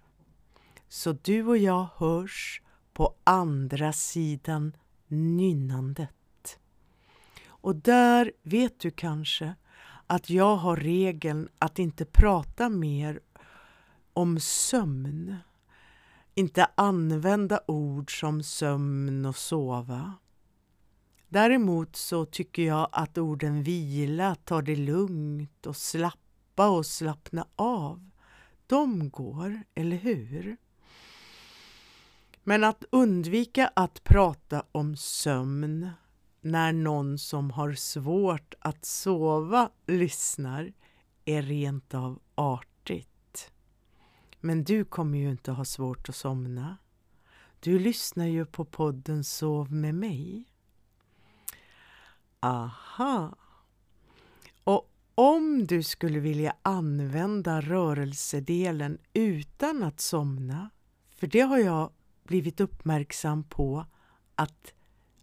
så 0.87 1.11
du 1.11 1.43
och 1.43 1.57
jag 1.57 1.87
hörs 1.97 2.61
på 2.93 3.15
andra 3.23 3.93
sidan 3.93 4.75
nynnandet. 5.07 6.59
Och 7.47 7.75
där 7.75 8.31
vet 8.43 8.79
du 8.79 8.91
kanske 8.91 9.55
att 10.07 10.29
jag 10.29 10.55
har 10.55 10.77
regeln 10.77 11.49
att 11.59 11.79
inte 11.79 12.05
prata 12.05 12.69
mer 12.69 13.19
om 14.13 14.39
sömn. 14.39 15.35
Inte 16.33 16.67
använda 16.75 17.59
ord 17.67 18.19
som 18.19 18.43
sömn 18.43 19.25
och 19.25 19.35
sova. 19.35 20.13
Däremot 21.29 21.95
så 21.95 22.25
tycker 22.25 22.63
jag 22.63 22.89
att 22.91 23.17
orden 23.17 23.63
vila, 23.63 24.35
ta 24.35 24.61
det 24.61 24.75
lugnt 24.75 25.65
och 25.65 25.75
slappa 25.75 26.69
och 26.69 26.85
slappna 26.85 27.47
av, 27.55 28.09
de 28.67 29.09
går, 29.09 29.63
eller 29.75 29.97
hur? 29.97 30.57
Men 32.47 32.63
att 32.63 32.83
undvika 32.89 33.71
att 33.73 34.03
prata 34.03 34.63
om 34.71 34.95
sömn, 34.97 35.89
när 36.41 36.73
någon 36.73 37.17
som 37.17 37.51
har 37.51 37.73
svårt 37.73 38.53
att 38.59 38.85
sova 38.85 39.69
lyssnar 39.85 40.73
är 41.25 41.41
rent 41.41 41.93
av 41.93 42.19
artigt. 42.35 43.51
Men 44.39 44.63
du 44.63 44.85
kommer 44.85 45.17
ju 45.17 45.31
inte 45.31 45.51
ha 45.51 45.65
svårt 45.65 46.09
att 46.09 46.15
somna. 46.15 46.77
Du 47.59 47.79
lyssnar 47.79 48.25
ju 48.25 48.45
på 48.45 48.65
podden 48.65 49.23
Sov 49.23 49.71
med 49.71 49.95
mig. 49.95 50.45
Aha! 52.39 53.35
Och 54.63 54.91
om 55.15 55.67
du 55.67 55.83
skulle 55.83 56.19
vilja 56.19 56.55
använda 56.61 57.61
rörelsedelen 57.61 58.97
utan 59.13 59.83
att 59.83 59.99
somna, 59.99 60.69
för 61.15 61.27
det 61.27 61.41
har 61.41 61.57
jag 61.57 61.91
blivit 62.25 62.59
uppmärksam 62.59 63.43
på 63.43 63.85
att 64.35 64.73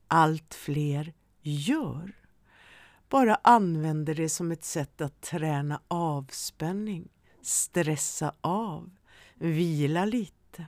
allt 0.08 0.54
fler 0.54 1.12
gör. 1.40 2.12
Bara 3.08 3.34
använder 3.34 4.14
det 4.14 4.28
som 4.28 4.52
ett 4.52 4.64
sätt 4.64 5.00
att 5.00 5.20
träna 5.20 5.80
avspänning, 5.88 7.08
stressa 7.42 8.34
av, 8.40 8.90
vila 9.34 10.04
lite. 10.04 10.66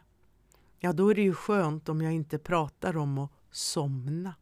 Ja, 0.78 0.92
då 0.92 1.08
är 1.08 1.14
det 1.14 1.22
ju 1.22 1.34
skönt 1.34 1.88
om 1.88 2.02
jag 2.02 2.12
inte 2.12 2.38
pratar 2.38 2.96
om 2.96 3.18
att 3.18 3.30
somna. 3.50 4.34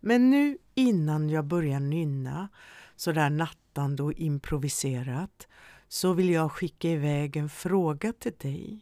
Men 0.00 0.30
nu 0.30 0.58
innan 0.74 1.30
jag 1.30 1.44
börjar 1.44 1.80
nynna 1.80 2.48
sådär 2.96 3.30
nattande 3.30 4.02
och 4.02 4.12
improviserat 4.12 5.48
så 5.88 6.12
vill 6.12 6.30
jag 6.30 6.52
skicka 6.52 6.88
iväg 6.88 7.36
en 7.36 7.48
fråga 7.48 8.12
till 8.12 8.34
dig. 8.38 8.80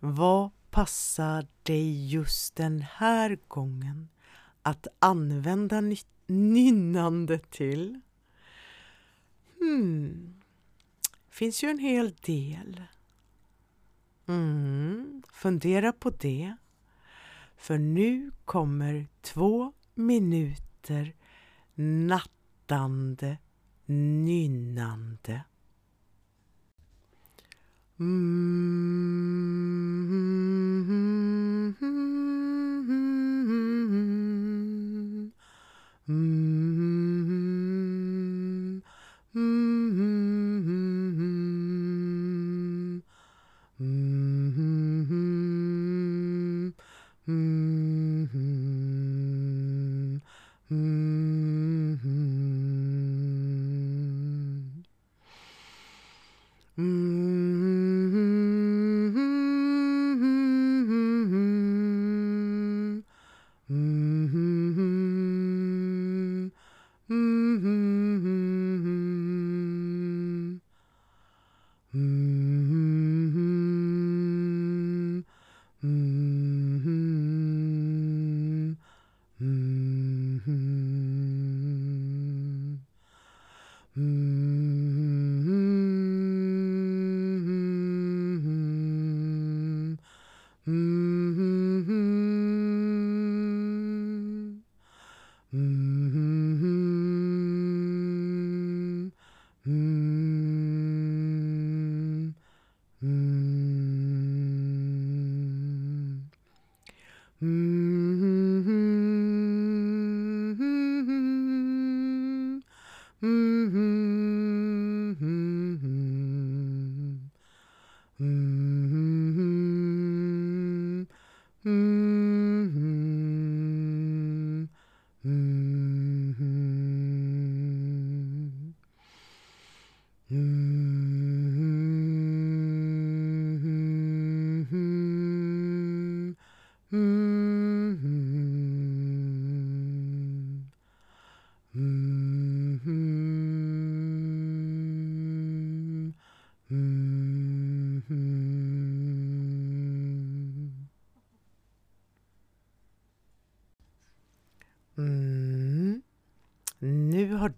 Vad 0.00 0.50
passar 0.70 1.46
dig 1.62 2.08
just 2.08 2.56
den 2.56 2.80
här 2.80 3.38
gången 3.48 4.08
att 4.62 4.86
använda 4.98 5.82
nynnande 6.26 7.38
till? 7.38 8.00
Hmm, 9.58 10.40
finns 11.30 11.64
ju 11.64 11.70
en 11.70 11.78
hel 11.78 12.14
del. 12.14 12.82
Mm, 14.26 15.22
fundera 15.32 15.92
på 15.92 16.10
det. 16.10 16.56
För 17.56 17.78
nu 17.78 18.30
kommer 18.44 19.06
två 19.22 19.72
minuter 19.94 21.14
nattande 21.74 23.38
nynnande. 23.86 25.44
Mm. 28.00 28.38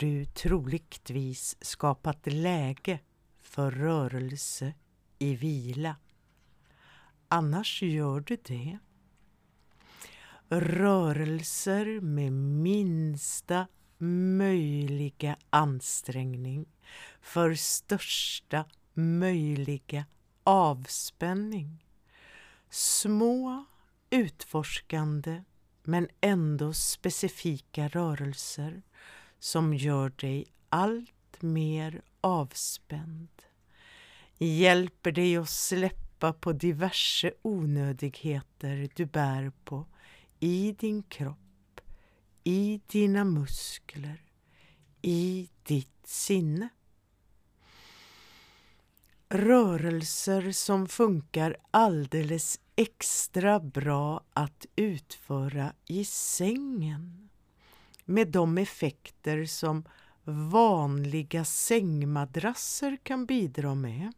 Du 0.00 0.24
troligtvis 0.24 1.56
skapat 1.60 2.26
läge 2.26 2.98
för 3.42 3.70
rörelse 3.70 4.74
i 5.18 5.34
vila. 5.36 5.96
Annars 7.28 7.82
gör 7.82 8.20
du 8.20 8.36
det. 8.36 8.78
Rörelser 10.48 12.00
med 12.00 12.32
minsta 12.32 13.66
möjliga 14.38 15.36
ansträngning 15.50 16.66
för 17.20 17.54
största 17.54 18.64
möjliga 18.94 20.06
avspänning. 20.44 21.86
Små 22.70 23.64
utforskande 24.10 25.44
men 25.82 26.08
ändå 26.20 26.72
specifika 26.72 27.88
rörelser 27.88 28.82
som 29.40 29.74
gör 29.74 30.10
dig 30.10 30.46
allt 30.68 31.42
mer 31.42 32.02
avspänd. 32.20 33.28
Hjälper 34.38 35.12
dig 35.12 35.36
att 35.36 35.50
släppa 35.50 36.32
på 36.32 36.52
diverse 36.52 37.32
onödigheter 37.42 38.88
du 38.94 39.06
bär 39.06 39.52
på 39.64 39.86
i 40.40 40.72
din 40.78 41.02
kropp, 41.02 41.80
i 42.44 42.80
dina 42.86 43.24
muskler, 43.24 44.22
i 45.02 45.48
ditt 45.62 46.06
sinne. 46.06 46.68
Rörelser 49.28 50.52
som 50.52 50.88
funkar 50.88 51.56
alldeles 51.70 52.60
extra 52.76 53.60
bra 53.60 54.24
att 54.32 54.66
utföra 54.76 55.72
i 55.86 56.04
sängen 56.04 57.29
med 58.10 58.28
de 58.28 58.58
effekter 58.58 59.44
som 59.44 59.84
vanliga 60.24 61.44
sängmadrasser 61.44 62.98
kan 63.02 63.26
bidra 63.26 63.74
med. 63.74 64.12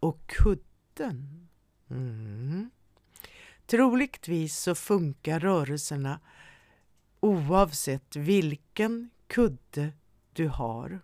Och 0.00 0.26
kudden. 0.26 1.48
Mm. 1.90 2.70
Troligtvis 3.66 4.58
så 4.58 4.74
funkar 4.74 5.40
rörelserna 5.40 6.20
oavsett 7.20 8.16
vilken 8.16 9.10
kudde 9.26 9.92
du 10.32 10.48
har 10.48 11.00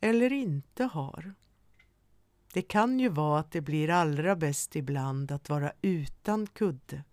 eller 0.00 0.32
inte 0.32 0.84
har. 0.84 1.34
Det 2.52 2.62
kan 2.62 3.00
ju 3.00 3.08
vara 3.08 3.40
att 3.40 3.52
det 3.52 3.60
blir 3.60 3.90
allra 3.90 4.36
bäst 4.36 4.76
ibland 4.76 5.32
att 5.32 5.48
vara 5.48 5.72
utan 5.82 6.46
kudde. 6.46 7.04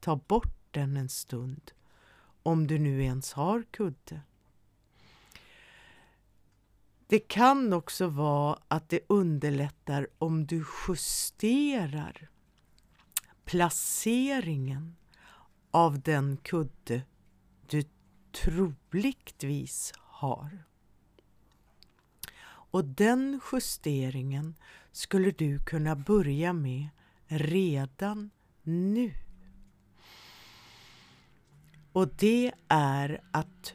Ta 0.00 0.16
bort 0.16 0.58
den 0.70 0.96
en 0.96 1.08
stund 1.08 1.72
om 2.44 2.66
du 2.66 2.78
nu 2.78 3.02
ens 3.02 3.32
har 3.32 3.64
kudde. 3.70 4.20
Det 7.06 7.18
kan 7.18 7.72
också 7.72 8.06
vara 8.06 8.58
att 8.68 8.88
det 8.88 9.00
underlättar 9.06 10.08
om 10.18 10.46
du 10.46 10.64
justerar 10.88 12.28
placeringen 13.44 14.96
av 15.70 16.00
den 16.00 16.36
kudde 16.36 17.02
du 17.66 17.82
troligtvis 18.32 19.92
har. 19.96 20.64
Och 22.46 22.84
den 22.84 23.40
justeringen 23.52 24.54
skulle 24.92 25.30
du 25.30 25.58
kunna 25.58 25.96
börja 25.96 26.52
med 26.52 26.88
redan 27.26 28.30
nu. 28.62 29.23
Och 31.94 32.08
det 32.08 32.52
är 32.68 33.20
att 33.30 33.74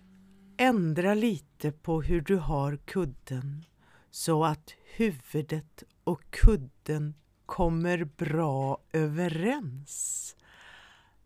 ändra 0.58 1.14
lite 1.14 1.72
på 1.72 2.02
hur 2.02 2.22
du 2.22 2.36
har 2.36 2.78
kudden 2.78 3.66
så 4.12 4.46
att 4.46 4.74
huvudet 4.96 5.84
och 6.04 6.22
kudden 6.30 7.14
kommer 7.46 8.04
bra 8.04 8.78
överens 8.94 10.36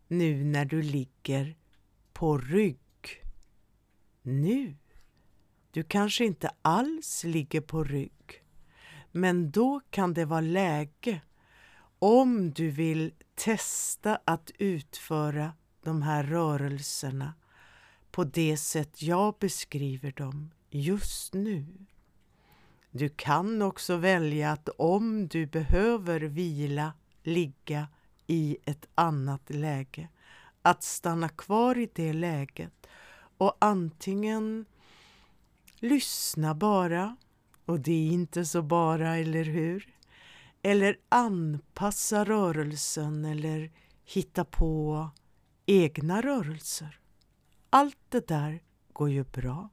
nu 0.08 0.44
när 0.44 0.64
du 0.64 0.82
ligger 0.82 1.56
på 2.12 2.38
rygg. 2.38 3.24
Nu. 4.22 4.76
Du 5.70 5.82
kanske 5.82 6.24
inte 6.24 6.50
alls 6.62 7.24
ligger 7.24 7.60
på 7.60 7.84
rygg. 7.84 8.44
Men 9.12 9.50
då 9.50 9.80
kan 9.90 10.14
det 10.14 10.24
vara 10.24 10.40
läge 10.40 11.20
om 11.98 12.50
du 12.50 12.70
vill 12.70 13.12
testa 13.34 14.18
att 14.24 14.50
utföra 14.58 15.52
de 15.84 16.02
här 16.02 16.24
rörelserna 16.24 17.34
på 18.10 18.24
det 18.24 18.56
sätt 18.56 19.02
jag 19.02 19.34
beskriver 19.38 20.12
dem 20.12 20.50
just 20.70 21.34
nu. 21.34 21.66
Du 22.90 23.08
kan 23.08 23.62
också 23.62 23.96
välja 23.96 24.52
att 24.52 24.68
om 24.68 25.28
du 25.28 25.46
behöver 25.46 26.20
vila, 26.20 26.92
ligga 27.22 27.88
i 28.26 28.56
ett 28.64 28.86
annat 28.94 29.50
läge, 29.50 30.08
att 30.62 30.82
stanna 30.82 31.28
kvar 31.28 31.78
i 31.78 31.88
det 31.94 32.12
läget 32.12 32.86
och 33.38 33.56
antingen 33.58 34.66
lyssna 35.80 36.54
bara, 36.54 37.16
och 37.64 37.80
det 37.80 37.92
är 37.92 38.12
inte 38.12 38.44
så 38.44 38.62
bara, 38.62 39.16
eller 39.16 39.44
hur? 39.44 39.94
Eller 40.62 40.98
anpassa 41.08 42.24
rörelsen 42.24 43.24
eller 43.24 43.70
hitta 44.04 44.44
på 44.44 45.08
egna 45.66 46.22
rörelser. 46.22 47.00
Allt 47.70 47.98
det 48.08 48.28
där 48.28 48.62
går 48.92 49.10
ju 49.10 49.24
bra. 49.24 49.68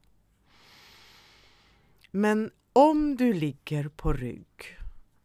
Men 2.10 2.50
om 2.72 3.16
du 3.16 3.32
ligger 3.32 3.88
på 3.88 4.12
rygg 4.12 4.78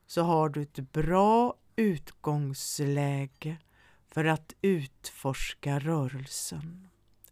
så 0.07 0.21
har 0.21 0.49
du 0.49 0.61
ett 0.61 0.91
bra 0.91 1.53
utgångsläge 1.75 3.57
för 4.07 4.25
att 4.25 4.53
utforska 4.61 5.79
rörelsen, 5.79 6.89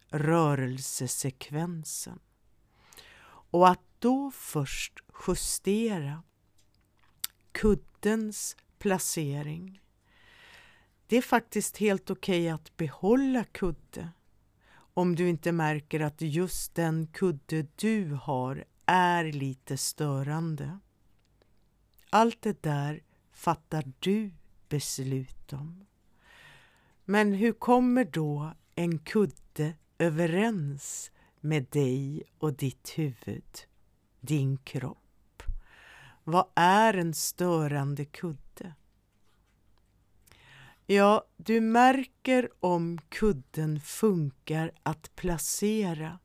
rörelsesekvensen. 0.09 2.19
Och 3.27 3.69
att 3.69 3.81
då 3.99 4.31
först 4.31 4.93
justera 5.27 6.23
kuddens 7.51 8.57
placering. 8.79 9.81
Det 11.07 11.17
är 11.17 11.21
faktiskt 11.21 11.77
helt 11.77 12.09
okej 12.09 12.41
okay 12.41 12.49
att 12.49 12.77
behålla 12.77 13.43
kudde 13.43 14.09
om 14.93 15.15
du 15.15 15.29
inte 15.29 15.51
märker 15.51 15.99
att 15.99 16.21
just 16.21 16.75
den 16.75 17.07
kudde 17.07 17.67
du 17.75 18.13
har 18.13 18.65
är 18.85 19.23
lite 19.23 19.77
störande. 19.77 20.79
Allt 22.09 22.41
det 22.41 22.63
där 22.63 23.03
fattar 23.31 23.91
du 23.99 24.31
beslut 24.69 25.53
om. 25.53 25.85
Men 27.05 27.33
hur 27.33 27.51
kommer 27.51 28.05
då 28.05 28.53
en 28.75 28.99
kudde 28.99 29.73
överens 29.97 31.11
med 31.39 31.65
dig 31.69 32.23
och 32.37 32.53
ditt 32.53 32.89
huvud, 32.95 33.59
din 34.19 34.57
kropp? 34.57 35.43
Vad 36.23 36.45
är 36.55 36.93
en 36.93 37.13
störande 37.13 38.05
kudde? 38.05 38.73
Ja, 40.87 41.25
du 41.37 41.61
märker 41.61 42.49
om 42.59 42.97
kudden 43.09 43.79
funkar 43.79 44.71
att 44.83 45.15
placera 45.15 46.19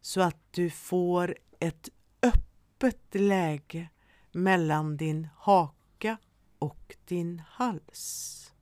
så 0.00 0.20
att 0.20 0.38
du 0.50 0.70
får 0.70 1.36
ett 1.60 1.88
öppet 2.22 3.14
läge 3.14 3.88
mellan 4.32 4.96
din 4.96 5.28
haka 5.36 6.16
och 6.58 6.96
din 7.04 7.42
hals. 7.48 8.52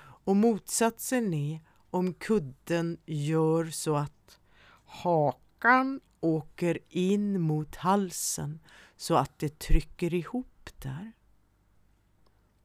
Och 0.00 0.36
motsatsen 0.36 1.34
är 1.34 1.60
om 1.90 2.14
kudden 2.14 2.98
gör 3.06 3.64
så 3.64 3.96
att 3.96 4.40
hakan 4.84 6.00
åker 6.20 6.78
in 6.88 7.40
mot 7.40 7.76
halsen 7.76 8.60
så 8.96 9.14
att 9.14 9.38
det 9.38 9.58
trycker 9.58 10.14
ihop 10.14 10.70
där. 10.78 11.12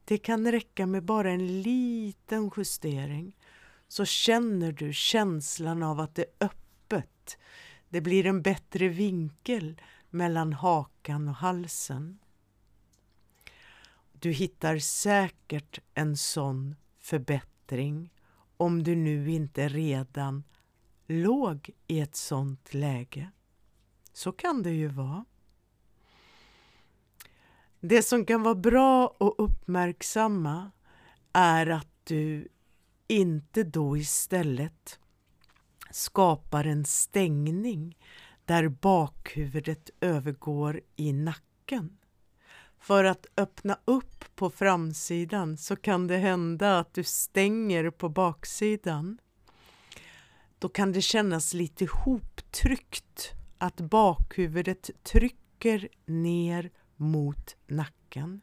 Det 0.06 0.18
kan 0.18 0.52
räcka 0.52 0.86
med 0.86 1.04
bara 1.04 1.32
en 1.32 1.62
liten 1.62 2.52
justering 2.58 3.38
så 3.88 4.06
känner 4.06 4.72
du 4.72 4.94
känslan 4.94 5.84
av 5.84 6.00
att 6.00 6.16
det 6.16 6.22
är 6.22 6.46
öppet. 6.46 7.38
Det 7.90 8.02
blir 8.02 8.26
en 8.26 8.42
bättre 8.42 8.88
vinkel 8.88 9.82
mellan 10.10 10.54
hakan 10.54 11.28
och 11.28 11.36
halsen. 11.36 12.20
Du 14.12 14.32
hittar 14.32 14.80
säkert 14.80 15.80
en 15.94 16.18
sån 16.18 16.76
förbättring 17.00 18.14
om 18.58 18.84
du 18.84 18.96
nu 18.96 19.32
inte 19.32 19.68
redan 19.68 20.44
låg 21.08 21.70
i 21.88 22.00
ett 22.00 22.16
sånt 22.16 22.74
läge. 22.74 23.32
Så 24.14 24.32
kan 24.32 24.64
det 24.64 24.72
ju 24.72 24.88
vara. 24.88 25.26
Det 27.88 28.04
som 28.04 28.26
kan 28.26 28.44
vara 28.44 28.56
bra 28.56 29.16
att 29.20 29.34
uppmärksamma 29.38 30.72
är 31.34 31.70
att 31.70 31.88
du 32.04 32.48
inte 33.08 33.64
då 33.64 33.98
istället 33.98 35.00
skapar 35.92 36.66
en 36.66 36.86
stängning 36.86 37.98
där 38.46 38.68
bakhuvudet 38.68 39.90
övergår 40.02 40.82
i 40.96 41.14
nacken. 41.14 41.98
För 42.80 43.04
att 43.04 43.26
öppna 43.38 43.80
upp 43.86 44.36
på 44.36 44.50
framsidan 44.50 45.58
så 45.58 45.76
kan 45.76 46.08
det 46.08 46.18
hända 46.18 46.80
att 46.80 46.94
du 46.94 47.04
stänger 47.04 47.90
på 47.90 48.10
baksidan. 48.10 49.18
Då 50.60 50.70
kan 50.70 50.92
det 50.92 51.02
kännas 51.02 51.54
lite 51.54 51.86
hoptryckt, 51.86 53.32
att 53.58 53.82
bakhuvudet 53.82 54.90
trycker 55.04 55.88
ner 56.06 56.72
mot 56.96 57.56
nacken. 57.68 58.42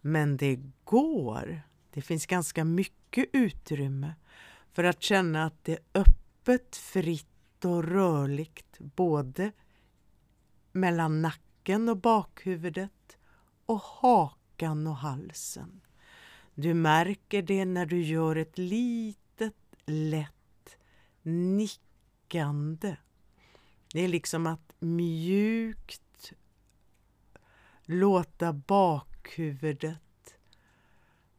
Men 0.00 0.36
det 0.36 0.60
går. 0.84 1.62
Det 1.90 2.02
finns 2.02 2.26
ganska 2.26 2.64
mycket 2.64 3.28
utrymme 3.32 4.14
för 4.72 4.84
att 4.84 5.02
känna 5.02 5.44
att 5.44 5.64
det 5.64 5.72
är 5.72 6.00
öppet, 6.00 6.76
fritt 6.76 7.64
och 7.64 7.84
rörligt 7.84 8.78
både 8.78 9.52
mellan 10.72 11.22
nacken 11.22 11.88
och 11.88 11.96
bakhuvudet 11.96 13.18
och 13.66 13.80
hakan 13.80 14.86
och 14.86 14.96
halsen. 14.96 15.80
Du 16.54 16.74
märker 16.74 17.42
det 17.42 17.64
när 17.64 17.86
du 17.86 18.02
gör 18.02 18.36
ett 18.36 18.58
litet 18.58 19.54
lätt 19.86 20.76
nickande. 21.22 22.96
Det 23.92 24.00
är 24.00 24.08
liksom 24.08 24.46
att 24.46 24.74
mjukt 24.78 26.02
låta 27.90 28.52
bakhuvudet, 28.52 30.34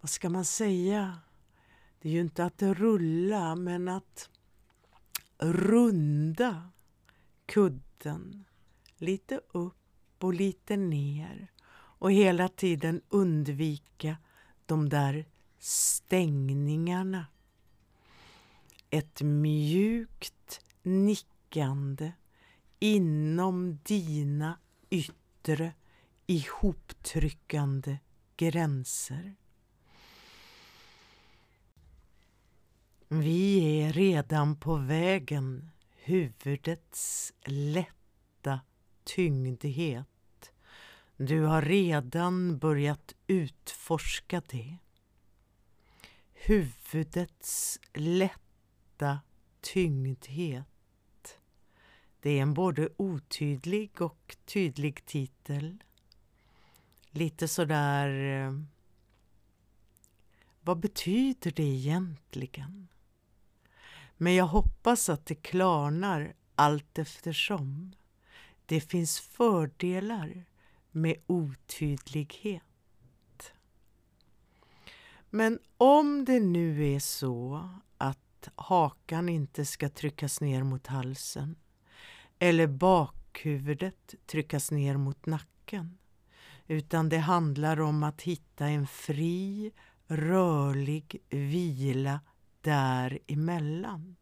vad 0.01 0.09
ska 0.09 0.29
man 0.29 0.45
säga? 0.45 1.19
Det 2.01 2.09
är 2.09 2.13
ju 2.13 2.21
inte 2.21 2.45
att 2.45 2.61
rulla, 2.61 3.55
men 3.55 3.87
att 3.87 4.29
runda 5.37 6.69
kudden 7.45 8.45
lite 8.97 9.41
upp 9.51 10.23
och 10.23 10.33
lite 10.33 10.77
ner 10.77 11.47
och 11.73 12.11
hela 12.11 12.47
tiden 12.47 13.01
undvika 13.09 14.17
de 14.65 14.89
där 14.89 15.25
stängningarna. 15.59 17.25
Ett 18.89 19.21
mjukt 19.21 20.61
nickande 20.83 22.11
inom 22.79 23.79
dina 23.83 24.59
yttre 24.89 25.73
ihoptryckande 26.25 27.97
gränser. 28.37 29.35
Vi 33.07 33.79
är 33.81 33.93
redan 33.93 34.55
på 34.55 34.75
vägen, 34.75 35.69
huvudets 35.95 37.33
lätta 37.45 38.59
tyngdhet. 39.03 40.07
Du 41.17 41.41
har 41.41 41.61
redan 41.61 42.57
börjat 42.57 43.15
utforska 43.27 44.41
det. 44.49 44.77
Huvudets 46.33 47.79
lätta 47.93 49.19
tyngdhet. 49.61 50.67
Det 52.19 52.29
är 52.29 52.41
en 52.41 52.53
både 52.53 52.89
otydlig 52.97 54.01
och 54.01 54.37
tydlig 54.45 55.05
titel. 55.05 55.83
Lite 57.11 57.47
sådär... 57.47 58.09
Eh, 58.47 58.53
vad 60.61 60.79
betyder 60.79 61.51
det 61.51 61.63
egentligen? 61.63 62.87
Men 64.17 64.35
jag 64.35 64.45
hoppas 64.45 65.09
att 65.09 65.25
det 65.25 65.35
klarnar 65.35 66.33
allt 66.55 66.97
eftersom. 66.97 67.93
Det 68.65 68.81
finns 68.81 69.19
fördelar 69.19 70.45
med 70.91 71.15
otydlighet. 71.27 72.63
Men 75.29 75.59
om 75.77 76.25
det 76.25 76.39
nu 76.39 76.87
är 76.87 76.99
så 76.99 77.69
att 77.97 78.49
hakan 78.55 79.29
inte 79.29 79.65
ska 79.65 79.89
tryckas 79.89 80.41
ner 80.41 80.63
mot 80.63 80.87
halsen 80.87 81.55
eller 82.39 82.67
bakhuvudet 82.67 84.15
tryckas 84.25 84.71
ner 84.71 84.97
mot 84.97 85.25
nacken 85.25 85.97
utan 86.71 87.09
det 87.09 87.17
handlar 87.17 87.79
om 87.81 88.03
att 88.03 88.21
hitta 88.21 88.65
en 88.65 88.87
fri, 88.87 89.71
rörlig 90.07 91.21
vila 91.29 92.19
däremellan. 92.61 94.15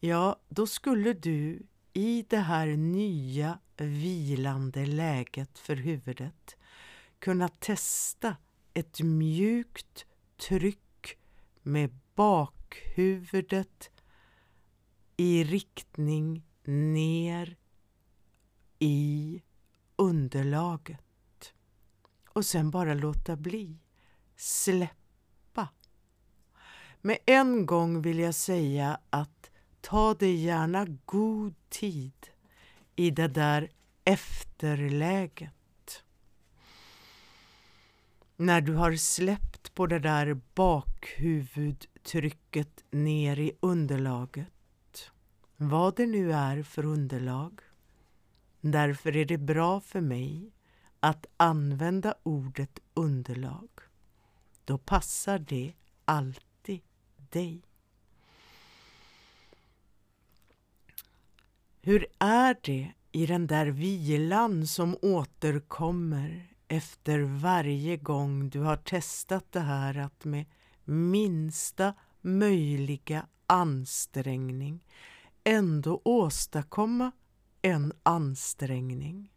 Ja, 0.00 0.36
då 0.48 0.66
skulle 0.66 1.12
du 1.12 1.62
i 1.92 2.26
det 2.28 2.38
här 2.38 2.66
nya 2.66 3.58
vilande 3.76 4.86
läget 4.86 5.58
för 5.58 5.76
huvudet 5.76 6.56
kunna 7.18 7.48
testa 7.48 8.36
ett 8.74 9.00
mjukt 9.00 10.06
tryck 10.36 11.18
med 11.62 11.98
bakhuvudet 12.14 13.90
i 15.16 15.44
riktning 15.44 16.42
ner 16.64 17.56
i 18.78 19.42
underlaget. 20.00 21.54
Och 22.28 22.46
sen 22.46 22.70
bara 22.70 22.94
låta 22.94 23.36
bli. 23.36 23.78
Släppa. 24.36 25.68
Med 27.00 27.18
en 27.26 27.66
gång 27.66 28.02
vill 28.02 28.18
jag 28.18 28.34
säga 28.34 29.00
att 29.10 29.50
ta 29.80 30.14
dig 30.14 30.34
gärna 30.34 30.86
god 31.04 31.54
tid 31.68 32.26
i 32.96 33.10
det 33.10 33.28
där 33.28 33.70
efterläget. 34.04 36.04
När 38.36 38.60
du 38.60 38.74
har 38.74 38.96
släppt 38.96 39.74
på 39.74 39.86
det 39.86 39.98
där 39.98 40.40
bakhuvudtrycket 40.54 42.84
ner 42.90 43.38
i 43.38 43.52
underlaget, 43.60 45.10
vad 45.56 45.96
det 45.96 46.06
nu 46.06 46.32
är 46.32 46.62
för 46.62 46.84
underlag. 46.84 47.60
Därför 48.60 49.16
är 49.16 49.24
det 49.24 49.38
bra 49.38 49.80
för 49.80 50.00
mig 50.00 50.52
att 51.00 51.26
använda 51.36 52.14
ordet 52.22 52.78
underlag. 52.94 53.68
Då 54.64 54.78
passar 54.78 55.38
det 55.38 55.72
alltid 56.04 56.80
dig. 57.16 57.62
Hur 61.82 62.06
är 62.18 62.56
det 62.62 62.92
i 63.12 63.26
den 63.26 63.46
där 63.46 63.66
vilan 63.66 64.66
som 64.66 64.96
återkommer 65.02 66.54
efter 66.68 67.18
varje 67.20 67.96
gång 67.96 68.50
du 68.50 68.60
har 68.60 68.76
testat 68.76 69.52
det 69.52 69.60
här 69.60 69.98
att 69.98 70.24
med 70.24 70.46
minsta 70.84 71.94
möjliga 72.20 73.26
ansträngning 73.46 74.84
ändå 75.44 76.00
åstadkomma 76.04 77.12
en 77.62 77.92
ansträngning. 78.02 79.32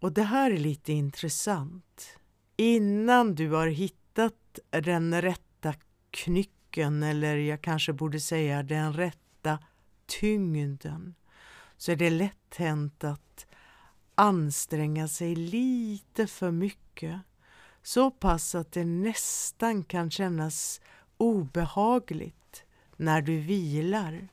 Och 0.00 0.12
det 0.12 0.22
här 0.22 0.50
är 0.50 0.58
lite 0.58 0.92
intressant. 0.92 2.18
Innan 2.56 3.34
du 3.34 3.50
har 3.50 3.66
hittat 3.66 4.58
den 4.70 5.22
rätta 5.22 5.74
knycken 6.10 7.02
eller 7.02 7.36
jag 7.36 7.62
kanske 7.62 7.92
borde 7.92 8.20
säga 8.20 8.62
den 8.62 8.92
rätta 8.92 9.58
tyngden 10.06 11.14
så 11.76 11.92
är 11.92 11.96
det 11.96 12.10
lätt 12.10 12.56
hänt 12.56 13.04
att 13.04 13.46
anstränga 14.14 15.08
sig 15.08 15.34
lite 15.36 16.26
för 16.26 16.50
mycket. 16.50 17.20
Så 17.82 18.10
pass 18.10 18.54
att 18.54 18.72
det 18.72 18.84
nästan 18.84 19.84
kan 19.84 20.10
kännas 20.10 20.80
obehagligt 21.16 22.64
när 22.96 23.22
du 23.22 23.38
vilar. 23.38 24.28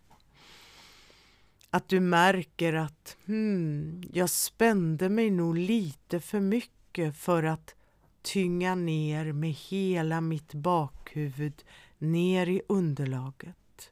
Att 1.71 1.87
du 1.87 1.99
märker 1.99 2.73
att 2.73 3.17
hmm, 3.25 4.03
jag 4.13 4.29
spände 4.29 5.09
mig 5.09 5.29
nog 5.31 5.57
lite 5.57 6.19
för 6.19 6.39
mycket 6.39 7.17
för 7.17 7.43
att 7.43 7.75
tynga 8.21 8.75
ner 8.75 9.31
med 9.31 9.51
hela 9.51 10.21
mitt 10.21 10.53
bakhuvud 10.53 11.63
ner 11.97 12.49
i 12.49 12.61
underlaget. 12.67 13.91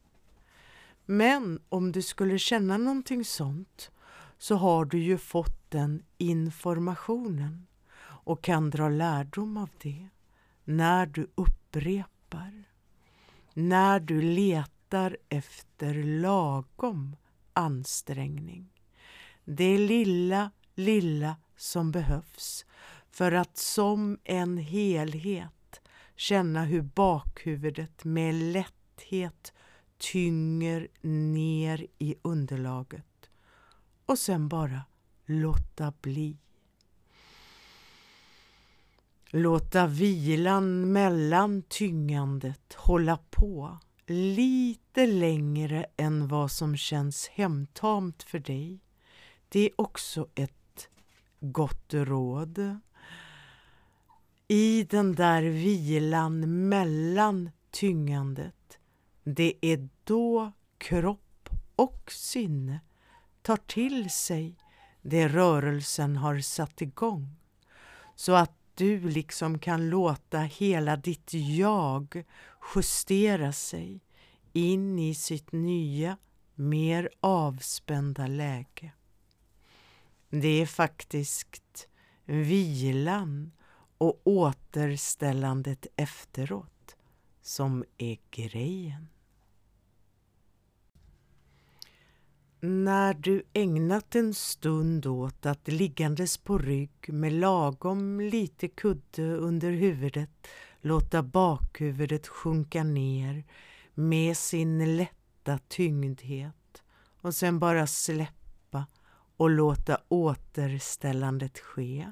Men 1.06 1.60
om 1.70 1.92
du 1.92 2.02
skulle 2.02 2.40
känna 2.40 2.78
någonting 2.78 3.26
sånt 3.26 3.92
så 4.38 4.56
har 4.56 4.86
du 4.86 5.00
ju 5.00 5.18
fått 5.18 5.72
den 5.72 6.04
informationen 6.18 7.68
och 8.00 8.44
kan 8.44 8.70
dra 8.70 8.90
lärdom 8.90 9.58
av 9.58 9.70
det 9.82 10.08
när 10.64 11.06
du 11.06 11.28
upprepar. 11.36 12.64
När 13.54 14.00
du 14.00 14.22
letar 14.22 15.18
efter 15.30 15.94
lagom 16.04 17.16
ansträngning. 17.58 18.74
Det 19.46 19.78
lilla, 19.78 20.52
lilla 20.76 21.36
som 21.58 21.92
behövs 21.92 22.66
för 23.12 23.32
att 23.32 23.58
som 23.58 24.20
en 24.24 24.58
helhet 24.58 25.82
känna 26.16 26.64
hur 26.66 26.82
bakhuvudet 26.82 28.04
med 28.04 28.36
lätthet 28.36 29.54
tynger 29.98 30.88
ner 31.02 31.88
i 31.98 32.16
underlaget 32.22 33.30
och 34.06 34.20
sen 34.20 34.48
bara 34.48 34.82
låta 35.26 35.94
bli. 36.02 36.38
Låta 39.30 39.88
vilan 39.88 40.92
mellan 40.92 41.62
tyngandet 41.62 42.74
hålla 42.74 43.20
på 43.30 43.78
lite 44.10 45.06
längre 45.06 45.86
än 45.98 46.28
vad 46.28 46.52
som 46.52 46.78
känns 46.78 47.28
hemtamt 47.28 48.24
för 48.24 48.40
dig. 48.40 48.80
Det 49.50 49.60
är 49.60 49.82
också 49.82 50.28
ett 50.36 50.90
gott 51.40 51.94
råd. 51.94 52.80
I 54.48 54.84
den 54.84 55.16
där 55.16 55.42
vilan 55.42 56.70
mellan 56.70 57.50
tyngandet 57.72 58.80
det 59.24 59.54
är 59.62 59.90
då 60.04 60.52
kropp 60.78 61.50
och 61.76 62.12
sinne 62.12 62.80
tar 63.42 63.58
till 63.58 64.10
sig 64.10 64.56
det 65.02 65.28
rörelsen 65.28 66.18
har 66.18 66.40
satt 66.40 66.82
igång. 66.82 67.36
Så 68.16 68.34
att 68.34 68.58
du 68.76 69.10
liksom 69.10 69.60
kan 69.60 69.90
låta 69.90 70.40
hela 70.40 70.96
ditt 70.96 71.34
jag 71.34 72.24
justera 72.76 73.54
sig 73.54 74.02
in 74.54 75.00
i 75.00 75.16
sitt 75.16 75.52
nya, 75.52 76.18
mer 76.56 77.10
avspända 77.20 78.28
läge. 78.28 78.92
Det 80.30 80.62
är 80.62 80.66
faktiskt 80.66 81.88
vilan 82.26 83.52
och 83.98 84.22
återställandet 84.24 85.88
efteråt 85.96 86.96
som 87.42 87.86
är 87.98 88.18
grejen. 88.32 89.08
När 92.60 93.14
du 93.14 93.44
ägnat 93.54 94.16
en 94.16 94.34
stund 94.34 95.06
åt 95.06 95.46
att 95.46 95.68
liggandes 95.68 96.38
på 96.38 96.58
rygg 96.58 97.14
med 97.14 97.34
lagom 97.34 98.20
lite 98.20 98.68
kudde 98.68 99.24
under 99.24 99.72
huvudet 99.72 100.48
låta 100.82 101.24
bakhuvudet 101.24 102.28
sjunka 102.28 102.84
ner 102.84 103.44
med 103.94 104.38
sin 104.38 104.98
lätta 104.98 105.60
tyngdhet 105.68 106.84
och 107.22 107.36
sen 107.36 107.60
bara 107.60 107.88
släppa 107.88 108.86
och 109.38 109.50
låta 109.50 110.02
återställandet 110.08 111.60
ske. 111.60 112.12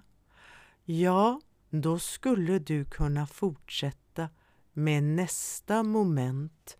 Ja, 0.83 1.41
då 1.69 1.99
skulle 1.99 2.59
du 2.59 2.85
kunna 2.85 3.27
fortsätta 3.27 4.29
med 4.73 5.03
nästa 5.03 5.83
moment 5.83 6.77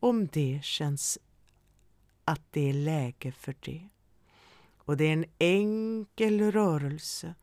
om 0.00 0.26
det 0.26 0.60
känns 0.62 1.18
att 2.24 2.42
det 2.50 2.68
är 2.68 2.72
läge 2.72 3.32
för 3.32 3.54
det. 3.60 3.88
Och 4.76 4.96
det 4.96 5.04
är 5.04 5.12
en 5.12 5.24
enkel 5.38 6.52
rörelse 6.52 7.34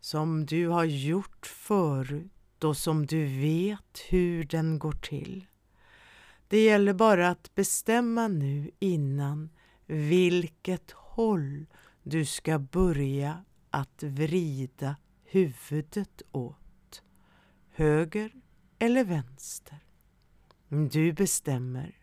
som 0.00 0.46
du 0.46 0.68
har 0.68 0.84
gjort 0.84 1.46
förut 1.46 2.37
och 2.64 2.76
som 2.76 3.06
du 3.06 3.24
vet 3.24 3.98
hur 4.08 4.44
den 4.44 4.78
går 4.78 4.92
till. 4.92 5.46
Det 6.48 6.64
gäller 6.64 6.92
bara 6.92 7.28
att 7.28 7.54
bestämma 7.54 8.28
nu 8.28 8.70
innan 8.78 9.50
vilket 9.86 10.90
håll 10.90 11.66
du 12.02 12.24
ska 12.24 12.58
börja 12.58 13.44
att 13.70 14.02
vrida 14.02 14.96
huvudet 15.24 16.22
åt. 16.32 17.02
Höger 17.74 18.32
eller 18.78 19.04
vänster. 19.04 19.78
Du 20.68 21.12
bestämmer. 21.12 21.94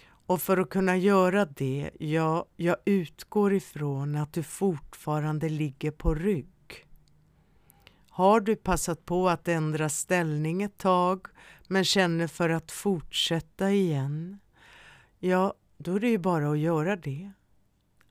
Och 0.00 0.42
för 0.42 0.56
att 0.56 0.70
kunna 0.70 0.96
göra 0.96 1.44
det, 1.44 1.90
ja, 1.98 2.46
jag 2.56 2.76
utgår 2.84 3.54
ifrån 3.54 4.16
att 4.16 4.32
du 4.32 4.42
fortfarande 4.42 5.48
ligger 5.48 5.90
på 5.90 6.14
rygg. 6.14 6.57
Har 8.18 8.40
du 8.40 8.56
passat 8.56 9.06
på 9.06 9.28
att 9.28 9.48
ändra 9.48 9.88
ställning 9.88 10.62
ett 10.62 10.78
tag 10.78 11.26
men 11.68 11.84
känner 11.84 12.26
för 12.26 12.48
att 12.48 12.72
fortsätta 12.72 13.70
igen, 13.70 14.38
ja, 15.18 15.54
då 15.76 15.96
är 15.96 16.00
det 16.00 16.08
ju 16.08 16.18
bara 16.18 16.50
att 16.50 16.58
göra 16.58 16.96
det. 16.96 17.32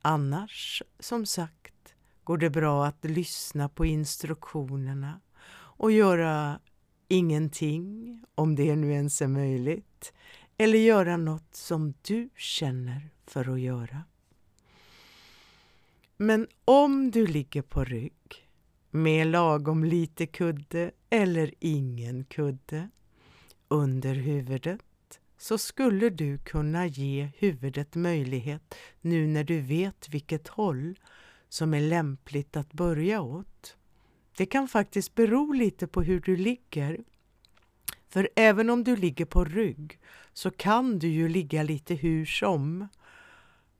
Annars, 0.02 0.82
som 0.98 1.26
sagt, 1.26 1.94
går 2.24 2.38
det 2.38 2.50
bra 2.50 2.86
att 2.86 3.04
lyssna 3.04 3.68
på 3.68 3.86
instruktionerna 3.86 5.20
och 5.54 5.92
göra 5.92 6.60
ingenting, 7.08 8.22
om 8.34 8.54
det 8.54 8.76
nu 8.76 8.92
ens 8.92 9.22
är 9.22 9.28
möjligt, 9.28 10.12
eller 10.58 10.78
göra 10.78 11.16
något 11.16 11.54
som 11.54 11.94
du 12.02 12.30
känner 12.36 13.10
för 13.26 13.52
att 13.52 13.60
göra. 13.60 14.04
Men 16.16 16.46
om 16.64 17.10
du 17.10 17.26
ligger 17.26 17.62
på 17.62 17.84
rygg 17.84 18.47
med 18.90 19.26
lagom 19.26 19.84
lite 19.84 20.26
kudde 20.26 20.90
eller 21.10 21.54
ingen 21.58 22.24
kudde 22.24 22.88
under 23.68 24.14
huvudet 24.14 24.80
så 25.38 25.58
skulle 25.58 26.10
du 26.10 26.38
kunna 26.38 26.86
ge 26.86 27.28
huvudet 27.38 27.94
möjlighet 27.94 28.74
nu 29.00 29.26
när 29.26 29.44
du 29.44 29.60
vet 29.60 30.08
vilket 30.08 30.48
håll 30.48 30.98
som 31.48 31.74
är 31.74 31.80
lämpligt 31.80 32.56
att 32.56 32.72
börja 32.72 33.20
åt. 33.20 33.76
Det 34.36 34.46
kan 34.46 34.68
faktiskt 34.68 35.14
bero 35.14 35.52
lite 35.52 35.86
på 35.86 36.02
hur 36.02 36.20
du 36.20 36.36
ligger. 36.36 36.98
För 38.08 38.28
även 38.36 38.70
om 38.70 38.84
du 38.84 38.96
ligger 38.96 39.24
på 39.24 39.44
rygg 39.44 39.98
så 40.32 40.50
kan 40.50 40.98
du 40.98 41.08
ju 41.08 41.28
ligga 41.28 41.62
lite 41.62 41.94
hur 41.94 42.26
som 42.26 42.88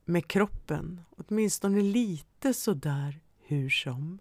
med 0.05 0.27
kroppen, 0.27 1.01
åtminstone 1.17 1.81
lite 1.81 2.53
sådär 2.53 3.19
hur 3.39 3.69
som. 3.69 4.19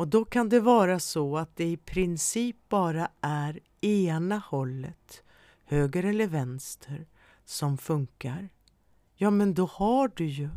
Och 0.00 0.08
då 0.08 0.24
kan 0.24 0.48
det 0.48 0.60
vara 0.60 1.00
så 1.00 1.38
att 1.38 1.56
det 1.56 1.64
i 1.64 1.76
princip 1.76 2.56
bara 2.68 3.10
är 3.20 3.60
ena 3.80 4.38
hållet, 4.38 5.22
höger 5.64 6.04
eller 6.04 6.26
vänster, 6.26 7.06
som 7.44 7.78
funkar. 7.78 8.48
Ja, 9.14 9.30
men 9.30 9.54
då 9.54 9.66
har 9.66 10.10
du 10.14 10.26
ju 10.26 10.48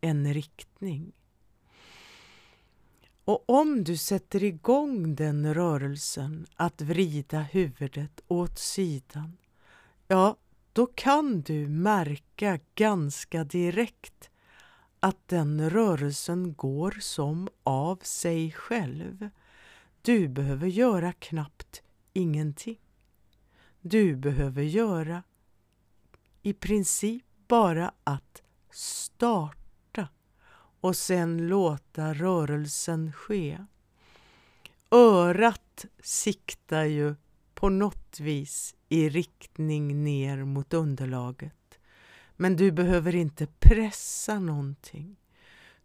en 0.00 0.34
riktning. 0.34 1.12
Och 3.24 3.50
om 3.50 3.84
du 3.84 3.96
sätter 3.96 4.44
igång 4.44 5.14
den 5.14 5.54
rörelsen 5.54 6.46
att 6.56 6.80
vrida 6.80 7.40
huvudet 7.40 8.20
åt 8.28 8.58
sidan, 8.58 9.36
ja, 10.08 10.36
då 10.72 10.86
kan 10.86 11.40
du 11.40 11.68
märka 11.68 12.58
ganska 12.74 13.44
direkt 13.44 14.29
att 15.00 15.28
den 15.28 15.70
rörelsen 15.70 16.54
går 16.54 16.96
som 17.00 17.48
av 17.62 17.96
sig 18.02 18.52
själv. 18.52 19.28
Du 20.02 20.28
behöver 20.28 20.68
göra 20.68 21.12
knappt 21.12 21.82
ingenting. 22.12 22.78
Du 23.80 24.16
behöver 24.16 24.62
göra 24.62 25.22
i 26.42 26.52
princip 26.52 27.24
bara 27.48 27.92
att 28.04 28.42
starta 28.70 30.08
och 30.80 30.96
sen 30.96 31.48
låta 31.48 32.14
rörelsen 32.14 33.12
ske. 33.12 33.64
Örat 34.90 35.84
siktar 36.02 36.84
ju 36.84 37.14
på 37.54 37.68
något 37.68 38.20
vis 38.20 38.74
i 38.88 39.08
riktning 39.08 40.04
ner 40.04 40.44
mot 40.44 40.74
underlaget. 40.74 41.52
Men 42.40 42.56
du 42.56 42.72
behöver 42.72 43.14
inte 43.14 43.46
pressa 43.46 44.38
någonting. 44.38 45.16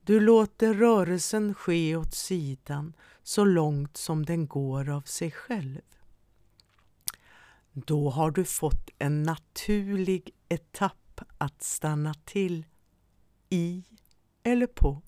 Du 0.01 0.19
låter 0.19 0.73
rörelsen 0.73 1.53
ske 1.53 1.95
åt 1.95 2.13
sidan 2.13 2.93
så 3.23 3.45
långt 3.45 3.97
som 3.97 4.25
den 4.25 4.47
går 4.47 4.89
av 4.89 5.01
sig 5.01 5.31
själv. 5.31 5.81
Då 7.71 8.09
har 8.09 8.31
du 8.31 8.45
fått 8.45 8.89
en 8.99 9.23
naturlig 9.23 10.29
etapp 10.49 11.21
att 11.37 11.63
stanna 11.63 12.13
till 12.13 12.65
i 13.49 13.83
eller 14.43 14.67
på. 14.67 15.01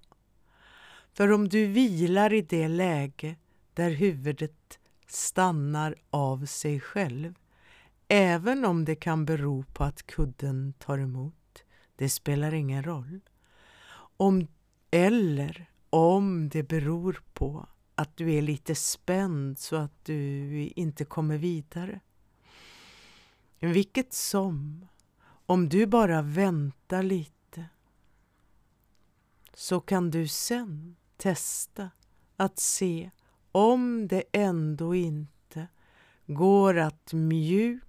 För 1.13 1.31
om 1.31 1.49
du 1.49 1.65
vilar 1.65 2.33
i 2.33 2.41
det 2.41 2.67
läge 2.67 3.35
där 3.73 3.89
huvudet 3.89 4.79
stannar 5.07 5.95
av 6.09 6.45
sig 6.45 6.79
själv, 6.79 7.33
även 8.07 8.65
om 8.65 8.85
det 8.85 8.95
kan 8.95 9.25
bero 9.25 9.63
på 9.63 9.83
att 9.83 10.07
kudden 10.07 10.73
tar 10.73 10.97
emot, 10.97 11.63
det 11.95 12.09
spelar 12.09 12.53
ingen 12.53 12.83
roll. 12.83 13.19
Om, 14.17 14.47
eller 14.91 15.69
om 15.89 16.49
det 16.49 16.63
beror 16.63 17.21
på 17.33 17.67
att 17.95 18.17
du 18.17 18.33
är 18.33 18.41
lite 18.41 18.75
spänd 18.75 19.59
så 19.59 19.75
att 19.75 20.05
du 20.05 20.51
inte 20.75 21.05
kommer 21.05 21.37
vidare. 21.37 21.99
Vilket 23.59 24.13
som, 24.13 24.87
om 25.45 25.69
du 25.69 25.85
bara 25.85 26.21
väntar 26.21 27.03
lite 27.03 27.65
så 29.53 29.79
kan 29.79 30.11
du 30.11 30.27
sen 30.27 30.95
testa 31.17 31.89
att 32.35 32.59
se 32.59 33.11
om 33.51 34.07
det 34.07 34.23
ändå 34.31 34.95
inte 34.95 35.67
går 36.25 36.77
att 36.77 37.13
mjukt 37.13 37.86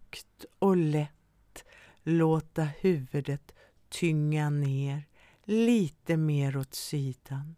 och 0.59 0.77
lätt 0.77 1.65
låta 2.03 2.63
huvudet 2.63 3.55
tynga 3.89 4.51
ner 4.51 5.07
lite 5.45 6.17
mer 6.17 6.57
åt 6.57 6.75
sidan. 6.75 7.57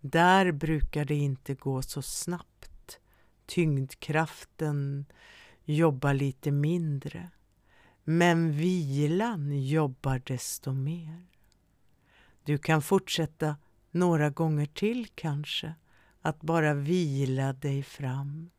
Där 0.00 0.52
brukar 0.52 1.04
det 1.04 1.14
inte 1.14 1.54
gå 1.54 1.82
så 1.82 2.02
snabbt. 2.02 2.98
Tyngdkraften 3.46 5.06
jobbar 5.64 6.14
lite 6.14 6.50
mindre. 6.50 7.30
Men 8.04 8.52
vilan 8.52 9.66
jobbar 9.66 10.22
desto 10.26 10.72
mer. 10.72 11.26
Du 12.44 12.58
kan 12.58 12.82
fortsätta 12.82 13.56
några 13.90 14.30
gånger 14.30 14.66
till 14.66 15.06
kanske, 15.14 15.74
att 16.22 16.40
bara 16.40 16.74
vila 16.74 17.52
dig 17.52 17.82
fram. 17.82 18.50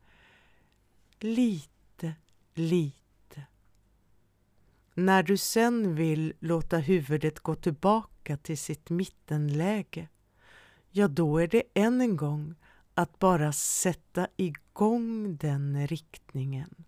Lite, 1.19 1.74
lite. 2.57 3.45
När 4.93 5.23
du 5.23 5.37
sen 5.37 5.95
vill 5.95 6.33
låta 6.39 6.77
huvudet 6.77 7.39
gå 7.39 7.55
tillbaka 7.55 8.37
till 8.37 8.57
sitt 8.57 8.89
mittenläge, 8.89 10.07
ja 10.91 11.07
då 11.07 11.37
är 11.37 11.47
det 11.47 11.63
än 11.73 12.01
en 12.01 12.17
gång 12.17 12.55
att 12.93 13.19
bara 13.19 13.53
sätta 13.53 14.27
igång 14.37 15.37
den 15.37 15.87
riktningen. 15.87 16.85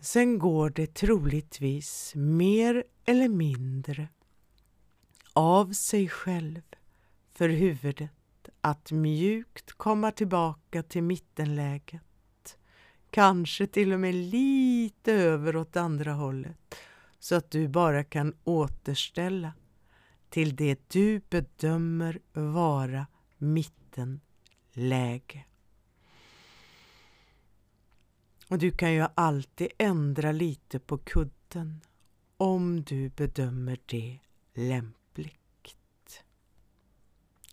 Sen 0.00 0.38
går 0.38 0.70
det 0.70 0.94
troligtvis 0.94 2.12
mer 2.14 2.84
eller 3.04 3.28
mindre 3.28 4.08
av 5.32 5.72
sig 5.72 6.08
själv 6.08 6.62
för 7.32 7.48
huvudet 7.48 8.10
att 8.60 8.92
mjukt 8.92 9.72
komma 9.72 10.10
tillbaka 10.10 10.82
till 10.82 11.02
mittenläget. 11.02 12.02
Kanske 13.10 13.66
till 13.66 13.92
och 13.92 14.00
med 14.00 14.14
lite 14.14 15.12
över 15.12 15.56
åt 15.56 15.76
andra 15.76 16.12
hållet 16.12 16.74
så 17.18 17.34
att 17.34 17.50
du 17.50 17.68
bara 17.68 18.04
kan 18.04 18.34
återställa 18.44 19.52
till 20.28 20.56
det 20.56 20.90
du 20.90 21.20
bedömer 21.30 22.18
vara 22.32 23.06
mittenläge. 23.38 24.24
Och 28.48 28.58
du 28.58 28.70
kan 28.70 28.92
ju 28.92 29.06
alltid 29.14 29.68
ändra 29.78 30.32
lite 30.32 30.78
på 30.78 30.98
kudden 30.98 31.80
om 32.36 32.82
du 32.82 33.08
bedömer 33.08 33.78
det 33.86 34.18
lämpligt. 34.54 36.24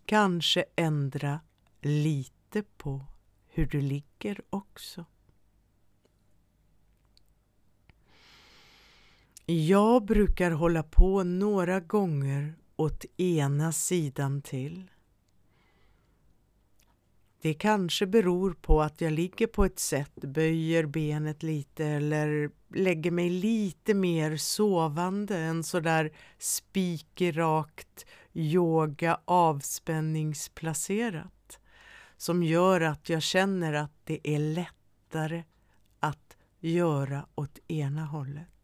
Kanske 0.04 0.64
ändra 0.76 1.40
lite 1.80 2.62
på 2.62 3.04
hur 3.46 3.66
du 3.66 3.80
ligger 3.80 4.40
också. 4.50 5.04
Jag 9.48 10.04
brukar 10.04 10.50
hålla 10.50 10.82
på 10.82 11.24
några 11.24 11.80
gånger 11.80 12.54
åt 12.76 13.04
ena 13.16 13.72
sidan 13.72 14.42
till. 14.42 14.90
Det 17.40 17.54
kanske 17.54 18.06
beror 18.06 18.52
på 18.52 18.82
att 18.82 19.00
jag 19.00 19.12
ligger 19.12 19.46
på 19.46 19.64
ett 19.64 19.78
sätt, 19.78 20.14
böjer 20.14 20.86
benet 20.86 21.42
lite 21.42 21.84
eller 21.84 22.50
lägger 22.74 23.10
mig 23.10 23.30
lite 23.30 23.94
mer 23.94 24.36
sovande 24.36 25.38
än 25.38 25.64
sådär 25.64 26.12
spikrakt 26.38 28.06
yoga 28.32 29.20
avspänningsplacerat 29.24 31.58
som 32.16 32.42
gör 32.42 32.80
att 32.80 33.08
jag 33.08 33.22
känner 33.22 33.72
att 33.72 33.92
det 34.04 34.28
är 34.28 34.38
lättare 34.38 35.44
att 36.00 36.36
göra 36.60 37.26
åt 37.34 37.58
ena 37.68 38.04
hållet. 38.04 38.55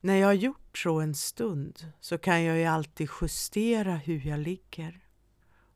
När 0.00 0.14
jag 0.14 0.26
har 0.26 0.34
gjort 0.34 0.78
så 0.78 1.00
en 1.00 1.14
stund 1.14 1.92
så 2.00 2.18
kan 2.18 2.44
jag 2.44 2.58
ju 2.58 2.64
alltid 2.64 3.08
justera 3.20 3.94
hur 3.94 4.26
jag 4.26 4.40
ligger. 4.40 5.06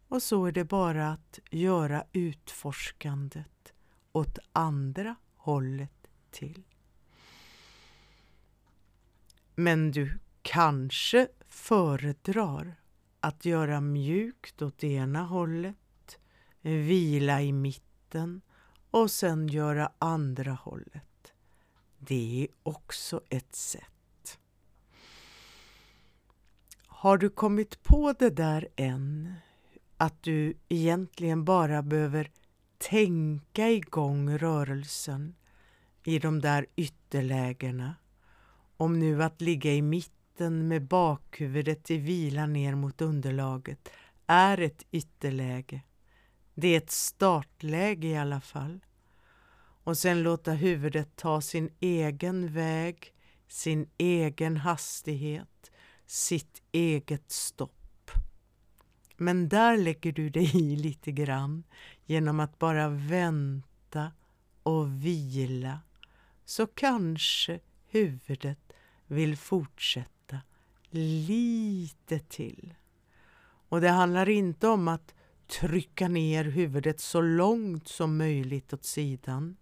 Och 0.08 0.22
så 0.22 0.46
är 0.46 0.52
det 0.52 0.64
bara 0.64 1.12
att 1.12 1.38
göra 1.50 2.04
utforskandet 2.12 3.72
åt 4.12 4.38
andra 4.52 5.16
hållet 5.36 6.06
till. 6.30 6.62
Men 9.54 9.90
du 9.90 10.18
kanske 10.42 11.28
föredrar 11.48 12.80
att 13.20 13.44
göra 13.44 13.80
mjukt 13.80 14.62
åt 14.62 14.84
ena 14.84 15.22
hållet, 15.22 16.18
vila 16.60 17.42
i 17.42 17.52
mitten 17.52 18.40
och 18.90 19.10
sen 19.10 19.48
göra 19.48 19.92
andra 19.98 20.52
hållet. 20.52 21.32
Det 21.98 22.42
är 22.42 22.48
också 22.62 23.20
ett 23.28 23.54
sätt. 23.54 23.93
Har 27.04 27.18
du 27.18 27.30
kommit 27.30 27.82
på 27.82 28.12
det 28.18 28.30
där 28.30 28.68
än? 28.76 29.34
Att 29.96 30.22
du 30.22 30.54
egentligen 30.68 31.44
bara 31.44 31.82
behöver 31.82 32.30
tänka 32.78 33.70
igång 33.70 34.38
rörelsen 34.38 35.34
i 36.04 36.18
de 36.18 36.40
där 36.40 36.66
ytterlägena. 36.76 37.94
Om 38.76 38.98
nu 38.98 39.22
att 39.22 39.40
ligga 39.40 39.72
i 39.72 39.82
mitten 39.82 40.68
med 40.68 40.82
bakhuvudet 40.82 41.90
i 41.90 41.96
vila 41.96 42.46
ner 42.46 42.74
mot 42.74 43.00
underlaget 43.00 43.88
är 44.26 44.60
ett 44.60 44.86
ytterläge. 44.90 45.80
Det 46.54 46.68
är 46.68 46.78
ett 46.78 46.90
startläge 46.90 48.08
i 48.08 48.16
alla 48.16 48.40
fall. 48.40 48.84
Och 49.84 49.98
sen 49.98 50.22
låta 50.22 50.52
huvudet 50.52 51.16
ta 51.16 51.40
sin 51.40 51.70
egen 51.80 52.52
väg, 52.52 53.14
sin 53.48 53.88
egen 53.98 54.56
hastighet, 54.56 55.48
sitt 56.06 56.62
eget 56.72 57.30
stopp. 57.30 58.10
Men 59.16 59.48
där 59.48 59.76
lägger 59.76 60.12
du 60.12 60.30
dig 60.30 60.56
i 60.56 60.76
lite 60.76 61.12
grann 61.12 61.64
genom 62.04 62.40
att 62.40 62.58
bara 62.58 62.88
vänta 62.88 64.12
och 64.62 65.04
vila. 65.04 65.80
Så 66.44 66.66
kanske 66.66 67.60
huvudet 67.86 68.72
vill 69.06 69.36
fortsätta 69.36 70.40
lite 70.90 72.18
till. 72.18 72.74
Och 73.68 73.80
det 73.80 73.88
handlar 73.88 74.28
inte 74.28 74.68
om 74.68 74.88
att 74.88 75.14
trycka 75.46 76.08
ner 76.08 76.44
huvudet 76.44 77.00
så 77.00 77.20
långt 77.20 77.88
som 77.88 78.16
möjligt 78.16 78.72
åt 78.72 78.84
sidan. 78.84 79.56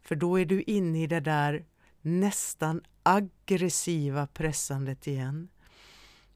För 0.00 0.16
då 0.16 0.38
är 0.38 0.44
du 0.44 0.62
inne 0.62 1.02
i 1.02 1.06
det 1.06 1.20
där 1.20 1.64
nästan 2.00 2.82
aggressiva 3.02 4.26
pressandet 4.26 5.06
igen. 5.06 5.48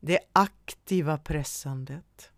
Det 0.05 0.18
aktiva 0.32 1.18
pressandet. 1.18 2.32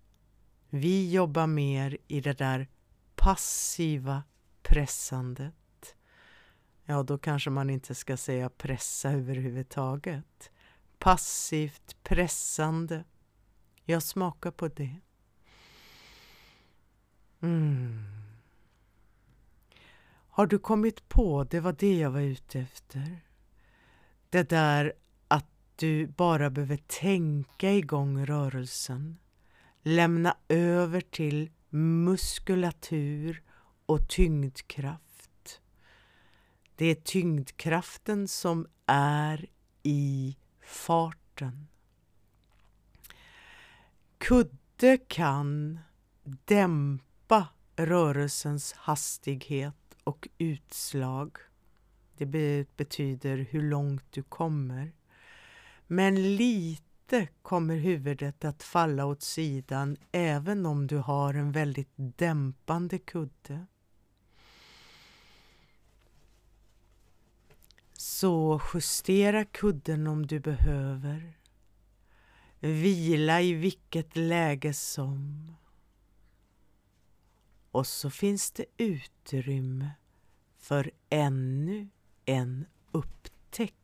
Vi 0.71 1.13
jobbar 1.13 1.47
mer 1.47 1.99
i 2.09 2.21
det 2.21 2.33
där 2.33 2.69
passiva 3.15 4.23
pressandet. 4.63 5.97
Ja, 6.85 7.03
då 7.03 7.19
kanske 7.19 7.51
man 7.51 7.71
inte 7.71 7.95
ska 7.95 8.17
säga 8.17 8.49
pressa 8.49 9.11
överhuvudtaget. 9.11 10.51
Passivt 10.99 11.97
pressande. 12.03 13.05
Jag 13.85 14.03
smakar 14.03 14.51
på 14.51 14.69
det. 14.69 14.97
Mm. 17.41 18.05
Har 20.29 20.47
du 20.47 20.59
kommit 20.59 21.09
på, 21.09 21.45
det 21.45 21.61
var 21.61 21.73
det 21.79 21.99
jag 21.99 22.11
var 22.11 22.21
ute 22.21 22.61
efter. 22.61 23.21
Det 24.31 24.49
där 24.49 24.93
du 25.77 26.07
bara 26.07 26.51
behöver 26.51 26.77
tänka 26.77 27.73
igång 27.73 28.27
rörelsen. 28.27 29.19
Lämna 29.83 30.37
över 30.49 31.01
till 31.01 31.51
muskulatur 31.71 33.43
och 33.87 34.09
tyngdkraft. 34.09 35.61
Det 36.77 36.87
är 36.87 36.95
tyngdkraften 36.95 38.29
som 38.29 38.67
är 38.87 39.47
i 39.83 40.37
farten. 40.61 41.67
Kudde 44.19 44.99
kan 45.09 45.79
dämpa 46.45 47.49
rörelsens 47.77 48.73
hastighet 48.73 49.97
och 50.05 50.29
utslag. 50.39 51.39
Det 52.17 52.27
betyder 52.77 53.37
hur 53.37 53.63
långt 53.63 54.05
du 54.13 54.23
kommer. 54.23 54.93
Men 55.87 56.37
lite 56.37 57.29
kommer 57.43 57.77
huvudet 57.77 58.45
att 58.45 58.63
falla 58.63 59.07
åt 59.07 59.23
sidan 59.23 59.97
även 60.13 60.67
om 60.67 60.87
du 60.87 60.97
har 60.97 61.35
en 61.35 61.53
väldigt 61.53 61.93
dämpande 61.97 62.99
kudde. 62.99 63.67
Så 67.93 68.61
justera 68.75 69.45
kudden 69.45 70.07
om 70.07 70.27
du 70.27 70.41
behöver. 70.41 71.39
Vila 72.61 73.41
i 73.41 73.53
vilket 73.53 74.17
läge 74.17 74.75
som. 74.75 75.53
Och 77.71 77.87
så 77.87 78.11
finns 78.11 78.51
det 78.51 78.65
utrymme 78.77 79.91
för 80.59 80.91
ännu 81.11 81.89
en 82.25 82.67
upptäckt. 82.93 83.84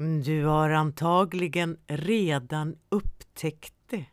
Du 0.00 0.44
har 0.44 0.70
antagligen 0.70 1.78
redan 1.86 2.76
upptäckt 2.88 3.74
det 3.86 4.06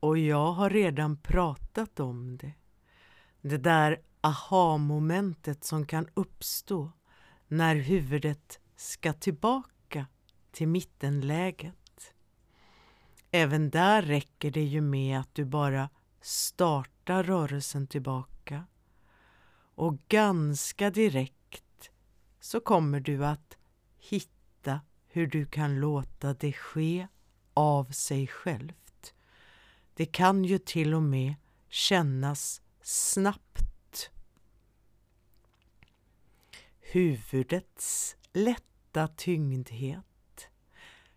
och 0.00 0.18
jag 0.18 0.52
har 0.52 0.70
redan 0.70 1.16
pratat 1.16 2.00
om 2.00 2.36
det. 2.36 2.52
Det 3.40 3.58
där 3.58 4.00
aha-momentet 4.20 5.64
som 5.64 5.86
kan 5.86 6.08
uppstå 6.14 6.92
när 7.48 7.76
huvudet 7.76 8.60
ska 8.76 9.12
tillbaka 9.12 10.06
till 10.50 10.68
mittenläget. 10.68 12.14
Även 13.30 13.70
där 13.70 14.02
räcker 14.02 14.50
det 14.50 14.64
ju 14.64 14.80
med 14.80 15.20
att 15.20 15.34
du 15.34 15.44
bara 15.44 15.90
startar 16.20 17.22
rörelsen 17.22 17.86
tillbaka 17.86 18.64
och 19.74 19.98
ganska 20.08 20.90
direkt 20.90 21.90
så 22.40 22.60
kommer 22.60 23.00
du 23.00 23.26
att 23.26 23.56
hitta 23.98 24.35
hur 25.16 25.26
du 25.26 25.46
kan 25.46 25.80
låta 25.80 26.34
det 26.34 26.52
ske 26.52 27.06
av 27.54 27.84
sig 27.84 28.26
självt. 28.26 29.14
Det 29.94 30.06
kan 30.06 30.44
ju 30.44 30.58
till 30.58 30.94
och 30.94 31.02
med 31.02 31.34
kännas 31.68 32.62
snabbt. 32.82 34.10
Huvudets 36.80 38.16
lätta 38.32 39.08
tyngdhet 39.08 40.06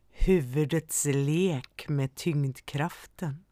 huvudets 0.09 1.05
lek 1.05 1.89
med 1.89 2.15
tyngdkraften. 2.15 3.45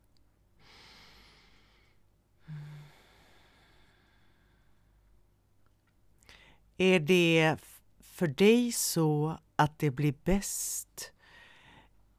Är 6.78 7.00
det 7.00 7.58
för 8.00 8.28
dig 8.28 8.72
så 8.72 9.40
att 9.58 9.80
det 9.80 9.92
blir 9.92 10.14
bäst 10.24 11.12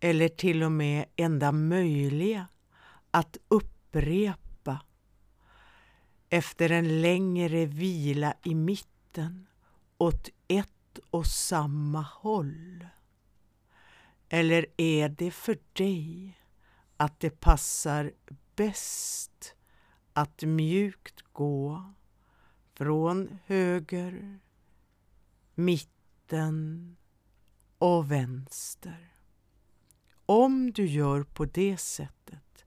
eller 0.01 0.29
till 0.29 0.63
och 0.63 0.73
med 0.73 1.05
enda 1.17 1.53
möjliga 1.53 2.47
att 3.11 3.37
upprepa 3.49 4.81
efter 6.29 6.71
en 6.71 7.03
längre 7.03 7.67
vila 7.67 8.35
i 8.43 8.55
mitten 8.55 9.47
åt 9.99 10.29
ett 10.49 10.99
och 11.11 11.27
samma 11.27 12.03
håll? 12.03 12.87
Eller 14.29 14.67
är 14.77 15.09
det 15.09 15.31
för 15.31 15.59
dig 15.73 16.39
att 16.97 17.21
det 17.21 17.41
passar 17.41 18.13
bäst 18.57 19.55
att 20.13 20.43
mjukt 20.43 21.23
gå 21.33 21.93
från 22.75 23.39
höger, 23.47 24.39
mitten 25.55 26.97
och 27.79 28.11
vänster. 28.11 29.13
Om 30.27 30.73
du 30.73 30.87
gör 30.87 31.23
på 31.23 31.45
det 31.45 31.77
sättet 31.77 32.67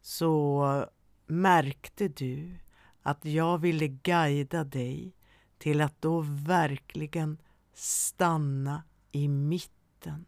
så 0.00 0.86
märkte 1.26 2.08
du 2.08 2.58
att 3.02 3.24
jag 3.24 3.58
ville 3.58 3.88
guida 3.88 4.64
dig 4.64 5.14
till 5.58 5.80
att 5.80 6.02
då 6.02 6.20
verkligen 6.28 7.38
stanna 7.74 8.82
i 9.12 9.28
mitten 9.28 10.24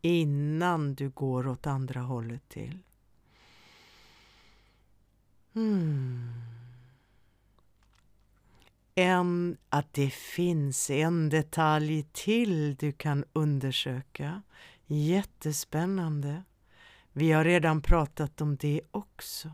innan 0.00 0.94
du 0.94 1.10
går 1.10 1.48
åt 1.48 1.66
andra 1.66 2.00
hållet 2.00 2.48
till. 2.48 2.78
Hmm 5.52 6.63
än 8.94 9.56
att 9.68 9.92
det 9.92 10.10
finns 10.10 10.90
en 10.90 11.28
detalj 11.28 12.06
till 12.12 12.76
du 12.76 12.92
kan 12.92 13.24
undersöka. 13.32 14.42
Jättespännande. 14.86 16.42
Vi 17.12 17.32
har 17.32 17.44
redan 17.44 17.82
pratat 17.82 18.40
om 18.40 18.56
det 18.56 18.80
också. 18.90 19.50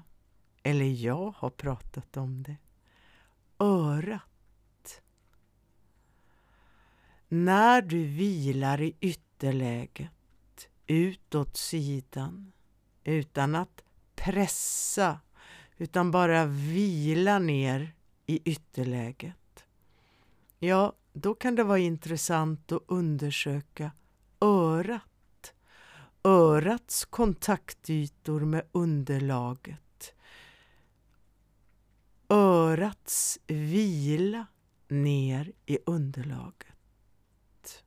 Eller 0.62 1.04
jag 1.04 1.34
har 1.36 1.50
pratat 1.50 2.16
om 2.16 2.42
det. 2.42 2.56
Örat. 3.58 5.02
När 7.28 7.82
du 7.82 8.04
vilar 8.04 8.80
i 8.80 8.96
ytterläget 9.00 10.10
utåt 10.86 11.56
sidan 11.56 12.52
utan 13.04 13.54
att 13.54 13.82
pressa 14.14 15.20
utan 15.76 16.10
bara 16.10 16.46
vila 16.46 17.38
ner 17.38 17.94
i 18.30 18.40
ytterläget. 18.44 19.64
Ja, 20.58 20.92
då 21.12 21.34
kan 21.34 21.54
det 21.54 21.64
vara 21.64 21.78
intressant 21.78 22.72
att 22.72 22.82
undersöka 22.86 23.92
örat. 24.40 25.54
Örats 26.24 27.04
kontaktytor 27.04 28.40
med 28.40 28.62
underlaget. 28.72 30.14
Örats 32.28 33.38
vila 33.46 34.46
ner 34.88 35.52
i 35.66 35.78
underlaget. 35.86 37.84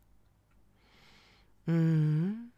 Mm. 1.66 2.52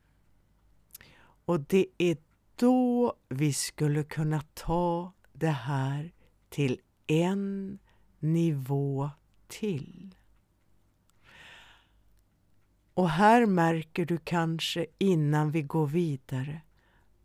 Och 1.46 1.60
det 1.60 1.88
är 1.98 2.18
då 2.56 3.14
vi 3.30 3.54
skulle 3.54 4.04
kunna 4.04 4.42
ta 4.54 5.12
det 5.34 5.48
här 5.48 6.12
till 6.50 6.82
en 7.08 7.80
nivå 8.20 9.10
till. 9.48 10.16
Och 12.94 13.10
här 13.10 13.46
märker 13.46 14.06
du 14.06 14.18
kanske 14.18 14.86
innan 14.98 15.52
vi 15.52 15.62
går 15.62 15.88
vidare 15.88 16.62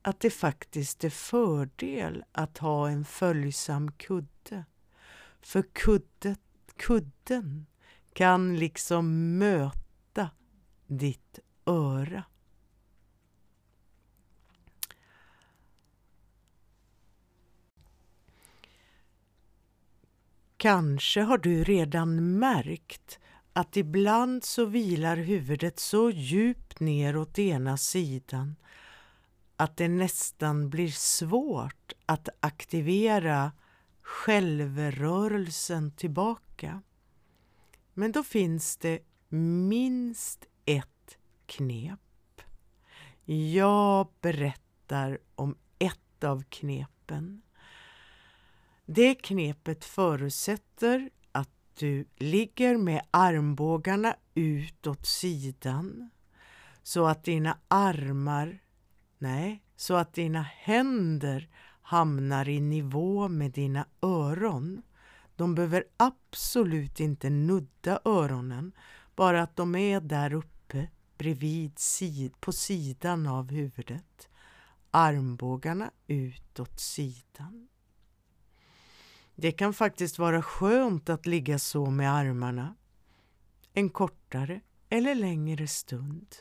att 0.02 0.20
det 0.20 0.30
faktiskt 0.30 1.04
är 1.04 1.10
fördel 1.10 2.24
att 2.32 2.58
ha 2.58 2.88
en 2.88 3.04
följsam 3.04 3.92
kudde. 3.92 4.64
För 5.40 5.62
kuddet, 5.62 6.40
kudden 6.76 7.66
kan 8.12 8.58
liksom 8.58 9.38
möta 9.38 10.30
ditt 10.86 11.38
öra. 11.64 12.24
Kanske 20.60 21.20
har 21.20 21.38
du 21.38 21.64
redan 21.64 22.38
märkt 22.38 23.18
att 23.52 23.76
ibland 23.76 24.44
så 24.44 24.64
vilar 24.64 25.16
huvudet 25.16 25.78
så 25.78 26.10
djupt 26.10 26.80
ner 26.80 27.16
åt 27.16 27.38
ena 27.38 27.76
sidan 27.76 28.56
att 29.56 29.76
det 29.76 29.88
nästan 29.88 30.70
blir 30.70 30.88
svårt 30.88 31.92
att 32.06 32.28
aktivera 32.40 33.52
självrörelsen 34.02 35.92
tillbaka. 35.92 36.82
Men 37.94 38.12
då 38.12 38.22
finns 38.22 38.76
det 38.76 38.98
minst 39.28 40.46
ett 40.64 41.18
knep. 41.46 42.42
Jag 43.24 44.08
berättar 44.20 45.18
om 45.34 45.56
ett 45.78 46.24
av 46.24 46.42
knepen. 46.48 47.42
Det 48.92 49.14
knepet 49.14 49.84
förutsätter 49.84 51.10
att 51.32 51.50
du 51.78 52.04
ligger 52.16 52.76
med 52.76 53.02
armbågarna 53.10 54.16
utåt 54.34 55.06
sidan 55.06 56.10
så 56.82 57.06
att 57.06 57.24
dina 57.24 57.58
armar, 57.68 58.58
nej, 59.18 59.62
så 59.76 59.94
att 59.94 60.14
dina 60.14 60.42
händer 60.42 61.48
hamnar 61.82 62.48
i 62.48 62.60
nivå 62.60 63.28
med 63.28 63.52
dina 63.52 63.86
öron. 64.02 64.82
De 65.36 65.54
behöver 65.54 65.84
absolut 65.96 67.00
inte 67.00 67.30
nudda 67.30 68.00
öronen, 68.04 68.72
bara 69.16 69.42
att 69.42 69.56
de 69.56 69.74
är 69.74 70.00
där 70.00 70.34
uppe 70.34 70.88
bredvid, 71.18 71.78
sid, 71.78 72.40
på 72.40 72.52
sidan 72.52 73.26
av 73.26 73.50
huvudet. 73.50 74.28
Armbågarna 74.90 75.90
utåt 76.06 76.80
sidan. 76.80 77.68
Det 79.40 79.52
kan 79.52 79.74
faktiskt 79.74 80.18
vara 80.18 80.42
skönt 80.42 81.08
att 81.08 81.26
ligga 81.26 81.58
så 81.58 81.90
med 81.90 82.14
armarna 82.14 82.74
en 83.72 83.90
kortare 83.90 84.60
eller 84.88 85.14
längre 85.14 85.66
stund. 85.66 86.36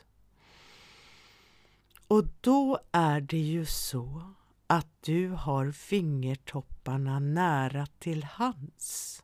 Och 2.08 2.24
då 2.40 2.78
är 2.92 3.20
det 3.20 3.38
ju 3.38 3.66
så 3.66 4.34
att 4.66 4.88
du 5.00 5.28
har 5.28 5.72
fingertopparna 5.72 7.18
nära 7.18 7.86
till 7.86 8.24
hands. 8.24 9.22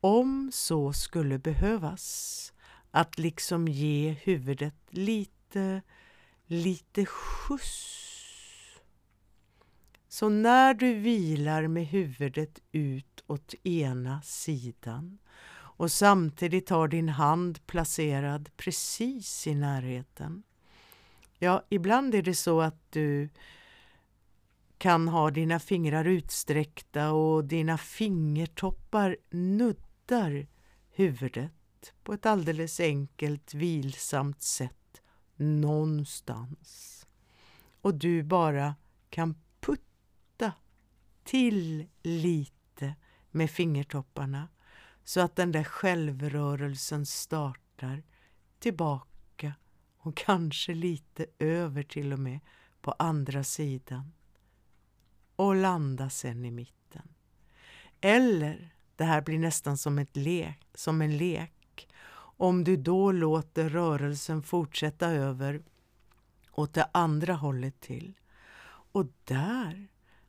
Om 0.00 0.50
så 0.54 0.92
skulle 0.92 1.38
behövas. 1.38 2.52
Att 2.90 3.18
liksom 3.18 3.68
ge 3.68 4.10
huvudet 4.10 4.76
lite, 4.90 5.82
lite 6.46 7.06
skjuts 7.06 8.07
så 10.18 10.28
när 10.28 10.74
du 10.74 10.94
vilar 10.94 11.66
med 11.66 11.86
huvudet 11.86 12.60
ut 12.72 13.24
åt 13.26 13.54
ena 13.64 14.22
sidan 14.22 15.18
och 15.52 15.92
samtidigt 15.92 16.68
har 16.68 16.88
din 16.88 17.08
hand 17.08 17.66
placerad 17.66 18.50
precis 18.56 19.46
i 19.46 19.54
närheten. 19.54 20.42
Ja, 21.38 21.62
ibland 21.68 22.14
är 22.14 22.22
det 22.22 22.34
så 22.34 22.60
att 22.60 22.92
du 22.92 23.28
kan 24.78 25.08
ha 25.08 25.30
dina 25.30 25.58
fingrar 25.58 26.04
utsträckta 26.04 27.12
och 27.12 27.44
dina 27.44 27.78
fingertoppar 27.78 29.16
nuddar 29.30 30.46
huvudet 30.90 31.92
på 32.02 32.12
ett 32.12 32.26
alldeles 32.26 32.80
enkelt 32.80 33.54
vilsamt 33.54 34.42
sätt 34.42 35.02
någonstans. 35.36 37.06
Och 37.80 37.94
du 37.94 38.22
bara 38.22 38.74
kan 39.10 39.34
till 41.28 41.88
lite 42.02 42.94
med 43.30 43.50
fingertopparna 43.50 44.48
så 45.04 45.20
att 45.20 45.36
den 45.36 45.52
där 45.52 45.64
självrörelsen 45.64 47.06
startar 47.06 48.02
tillbaka 48.58 49.54
och 49.98 50.16
kanske 50.16 50.74
lite 50.74 51.26
över 51.38 51.82
till 51.82 52.12
och 52.12 52.18
med 52.18 52.40
på 52.80 52.92
andra 52.98 53.44
sidan 53.44 54.12
och 55.36 55.54
landa 55.54 56.10
sen 56.10 56.44
i 56.44 56.50
mitten. 56.50 57.08
Eller, 58.00 58.74
det 58.96 59.04
här 59.04 59.22
blir 59.22 59.38
nästan 59.38 59.78
som, 59.78 59.98
ett 59.98 60.16
lek, 60.16 60.66
som 60.74 61.02
en 61.02 61.16
lek, 61.16 61.88
om 62.36 62.64
du 62.64 62.76
då 62.76 63.12
låter 63.12 63.68
rörelsen 63.68 64.42
fortsätta 64.42 65.08
över 65.08 65.62
åt 66.52 66.74
det 66.74 66.88
andra 66.92 67.34
hållet 67.34 67.80
till. 67.80 68.14
Och 68.92 69.06
där 69.24 69.88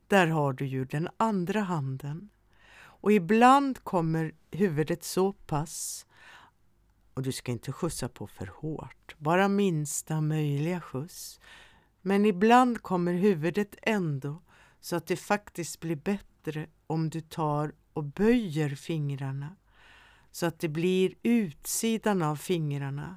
där 0.10 0.28
har 0.28 0.53
du 0.53 0.66
ju 0.66 0.86
den 0.86 1.10
andra 1.18 1.62
handen. 1.62 2.30
Och 3.01 3.12
ibland 3.12 3.84
kommer 3.84 4.32
huvudet 4.51 5.03
så 5.03 5.34
pass, 5.34 6.05
och 7.14 7.24
du 7.24 7.32
ska 7.32 7.51
inte 7.51 7.72
skjutsa 7.72 8.10
på 8.10 8.28
för 8.28 8.45
hårt, 8.45 9.16
bara 9.18 9.47
minsta 9.47 10.22
möjliga 10.22 10.82
skjuts. 10.82 11.39
Men 12.01 12.26
ibland 12.26 12.82
kommer 12.82 13.14
huvudet 13.14 13.76
ändå 13.82 14.41
så 14.80 14.95
att 14.95 15.07
det 15.07 15.16
faktiskt 15.16 15.80
blir 15.80 15.95
bättre 15.95 16.68
om 16.88 17.10
du 17.10 17.22
tar 17.22 17.74
och 17.93 18.03
böjer 18.03 18.70
fingrarna 18.76 19.55
så 20.32 20.45
att 20.45 20.60
det 20.60 20.70
blir 20.70 21.14
utsidan 21.24 22.22
av 22.22 22.36
fingrarna. 22.36 23.16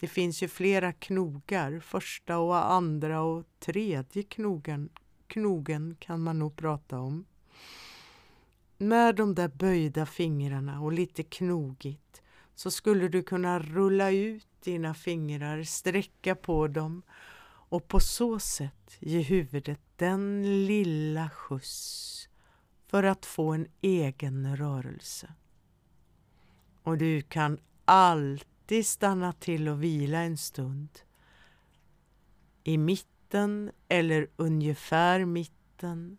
Det 0.00 0.06
finns 0.06 0.42
ju 0.42 0.48
flera 0.48 0.92
knogar, 0.92 1.80
första 1.80 2.38
och 2.38 2.72
andra 2.72 3.22
och 3.22 3.44
tredje 3.58 4.22
knogen, 4.22 4.88
knogen 5.32 5.96
kan 5.98 6.22
man 6.22 6.38
nog 6.38 6.56
prata 6.56 7.00
om. 7.00 7.24
med 8.78 9.16
de 9.16 9.34
där 9.34 9.48
böjda 9.48 10.06
fingrarna 10.06 10.80
och 10.80 10.92
lite 10.92 11.22
knogigt 11.22 12.22
så 12.54 12.70
skulle 12.70 13.08
du 13.08 13.22
kunna 13.22 13.58
rulla 13.58 14.10
ut 14.10 14.46
dina 14.64 14.94
fingrar, 14.94 15.62
sträcka 15.62 16.34
på 16.34 16.68
dem 16.68 17.02
och 17.72 17.88
på 17.88 18.00
så 18.00 18.38
sätt 18.38 18.96
ge 18.98 19.20
huvudet 19.20 19.80
den 19.96 20.42
lilla 20.66 21.30
skjuts 21.30 22.28
för 22.86 23.02
att 23.02 23.26
få 23.26 23.52
en 23.52 23.66
egen 23.80 24.56
rörelse. 24.56 25.34
Och 26.82 26.98
du 26.98 27.22
kan 27.22 27.58
alltid 27.84 28.86
stanna 28.86 29.32
till 29.32 29.68
och 29.68 29.82
vila 29.82 30.18
en 30.18 30.36
stund. 30.36 30.88
I 32.64 32.78
mitten 33.32 33.72
eller 33.88 34.26
ungefär 34.36 35.24
mitten 35.24 36.18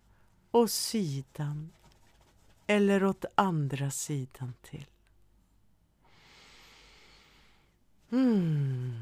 och 0.51 0.70
sidan 0.70 1.72
eller 2.68 3.03
åt 3.03 3.26
andra 3.36 3.91
sidan 3.91 4.53
till. 4.61 4.86
Mm. 8.11 8.93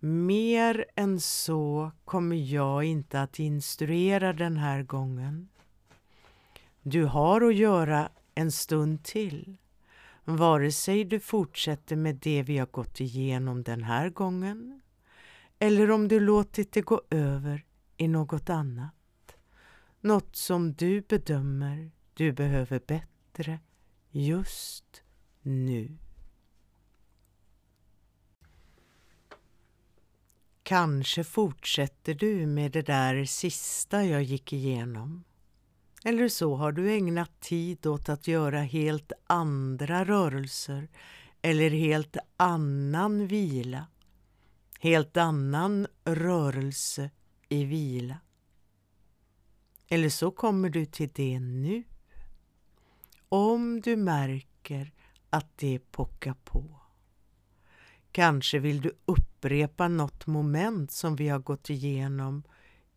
Mer 0.00 0.84
än 0.94 1.20
så 1.20 1.90
kommer 2.04 2.36
jag 2.36 2.84
inte 2.84 3.20
att 3.20 3.38
instruera 3.38 4.32
den 4.32 4.56
här 4.56 4.82
gången. 4.82 5.48
Du 6.82 7.04
har 7.04 7.40
att 7.40 7.56
göra 7.56 8.08
en 8.34 8.52
stund 8.52 9.04
till, 9.04 9.56
vare 10.24 10.72
sig 10.72 11.04
du 11.04 11.20
fortsätter 11.20 11.96
med 11.96 12.16
det 12.16 12.42
vi 12.42 12.58
har 12.58 12.66
gått 12.66 13.00
igenom 13.00 13.62
den 13.62 13.82
här 13.82 14.10
gången 14.10 14.77
eller 15.58 15.90
om 15.90 16.08
du 16.08 16.20
låtit 16.20 16.72
det 16.72 16.80
gå 16.80 17.02
över 17.10 17.64
i 17.96 18.08
något 18.08 18.50
annat. 18.50 18.94
Något 20.00 20.36
som 20.36 20.72
du 20.72 21.00
bedömer 21.00 21.90
du 22.14 22.32
behöver 22.32 22.80
bättre 22.86 23.60
just 24.10 25.02
nu. 25.42 25.98
Kanske 30.62 31.24
fortsätter 31.24 32.14
du 32.14 32.46
med 32.46 32.72
det 32.72 32.82
där 32.82 33.24
sista 33.24 34.04
jag 34.04 34.22
gick 34.22 34.52
igenom. 34.52 35.24
Eller 36.04 36.28
så 36.28 36.54
har 36.54 36.72
du 36.72 36.92
ägnat 36.92 37.40
tid 37.40 37.86
åt 37.86 38.08
att 38.08 38.28
göra 38.28 38.60
helt 38.60 39.12
andra 39.26 40.04
rörelser 40.04 40.88
eller 41.42 41.70
helt 41.70 42.16
annan 42.36 43.26
vila. 43.26 43.86
Helt 44.78 45.16
annan 45.16 45.86
rörelse 46.04 47.10
i 47.48 47.64
vila. 47.64 48.18
Eller 49.88 50.08
så 50.08 50.30
kommer 50.30 50.70
du 50.70 50.86
till 50.86 51.10
det 51.14 51.40
nu. 51.40 51.84
Om 53.28 53.80
du 53.80 53.96
märker 53.96 54.92
att 55.30 55.58
det 55.58 55.78
pockar 55.78 56.34
på. 56.44 56.80
Kanske 58.12 58.58
vill 58.58 58.80
du 58.80 58.92
upprepa 59.04 59.88
något 59.88 60.26
moment 60.26 60.92
som 60.92 61.16
vi 61.16 61.28
har 61.28 61.38
gått 61.38 61.70
igenom 61.70 62.42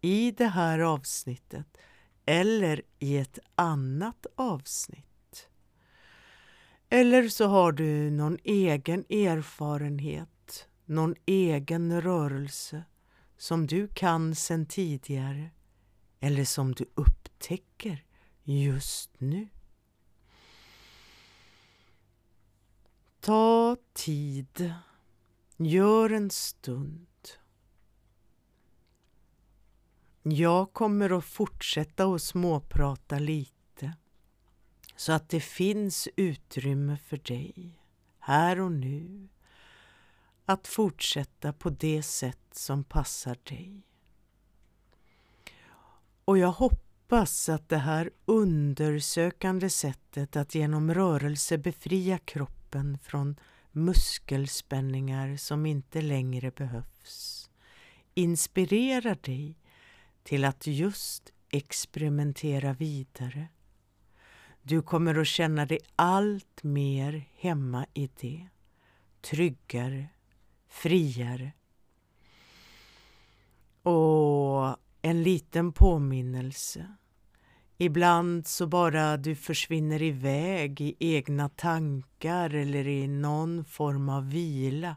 i 0.02 0.32
det 0.32 0.48
här 0.48 0.80
avsnittet 0.80 1.78
eller 2.26 2.82
i 3.00 3.18
ett 3.18 3.40
annat 3.56 4.26
avsnitt. 4.36 5.06
Eller 6.90 7.30
så 7.30 7.48
har 7.48 7.72
du 7.72 8.12
någon 8.12 8.38
egen 8.44 9.06
erfarenhet, 9.10 10.31
någon 10.92 11.16
egen 11.26 12.02
rörelse 12.02 12.84
som 13.38 13.68
du 13.68 13.88
kan 13.88 14.36
sedan 14.36 14.66
tidigare 14.66 15.50
eller 16.20 16.46
som 16.46 16.72
du 16.72 16.86
upptäcker 16.96 18.06
just 18.44 19.20
nu. 19.20 19.48
Ta 23.20 23.78
tid 23.94 24.74
Gör 25.64 26.10
en 26.10 26.30
stund. 26.30 27.08
Jag 30.24 30.74
kommer 30.74 31.18
att 31.18 31.26
fortsätta 31.26 32.06
att 32.06 32.22
småprata 32.22 33.20
lite 33.20 33.94
så 34.96 35.12
att 35.12 35.30
det 35.30 35.40
finns 35.40 36.08
utrymme 36.16 36.98
för 36.98 37.18
dig 37.18 37.80
här 38.20 38.60
och 38.60 38.72
nu 38.72 39.28
att 40.52 40.68
fortsätta 40.68 41.54
på 41.54 41.70
det 41.70 42.04
sätt 42.04 42.38
som 42.52 42.84
passar 42.84 43.38
dig. 43.44 43.82
Och 46.26 46.38
jag 46.38 46.52
hoppas 46.52 47.50
att 47.50 47.70
det 47.70 47.78
här 47.78 48.12
undersökande 48.26 49.70
sättet 49.70 50.36
att 50.36 50.56
genom 50.56 50.94
rörelse 50.94 51.58
befria 51.58 52.18
kroppen 52.18 52.98
från 53.04 53.36
muskelspänningar 53.72 55.36
som 55.38 55.66
inte 55.66 56.02
längre 56.02 56.52
behövs 56.52 57.50
inspirerar 58.14 59.18
dig 59.22 59.58
till 60.24 60.46
att 60.46 60.68
just 60.68 61.34
experimentera 61.50 62.74
vidare. 62.74 63.48
Du 64.62 64.82
kommer 64.82 65.16
att 65.16 65.28
känna 65.28 65.66
dig 65.66 65.80
allt 65.96 66.64
mer 66.64 67.28
hemma 67.36 67.86
i 67.94 68.10
det. 68.22 68.48
Tryggare, 69.22 70.08
friare. 70.72 71.52
Och 73.84 74.78
en 75.02 75.24
liten 75.24 75.74
påminnelse 75.74 76.96
Ibland 77.84 78.48
så 78.48 78.68
bara 78.68 79.18
du 79.18 79.36
försvinner 79.36 80.02
iväg 80.02 80.82
i 80.82 80.96
egna 81.00 81.50
tankar 81.50 82.54
eller 82.54 82.88
i 82.88 83.08
någon 83.08 83.66
form 83.66 84.10
av 84.10 84.30
vila 84.30 84.96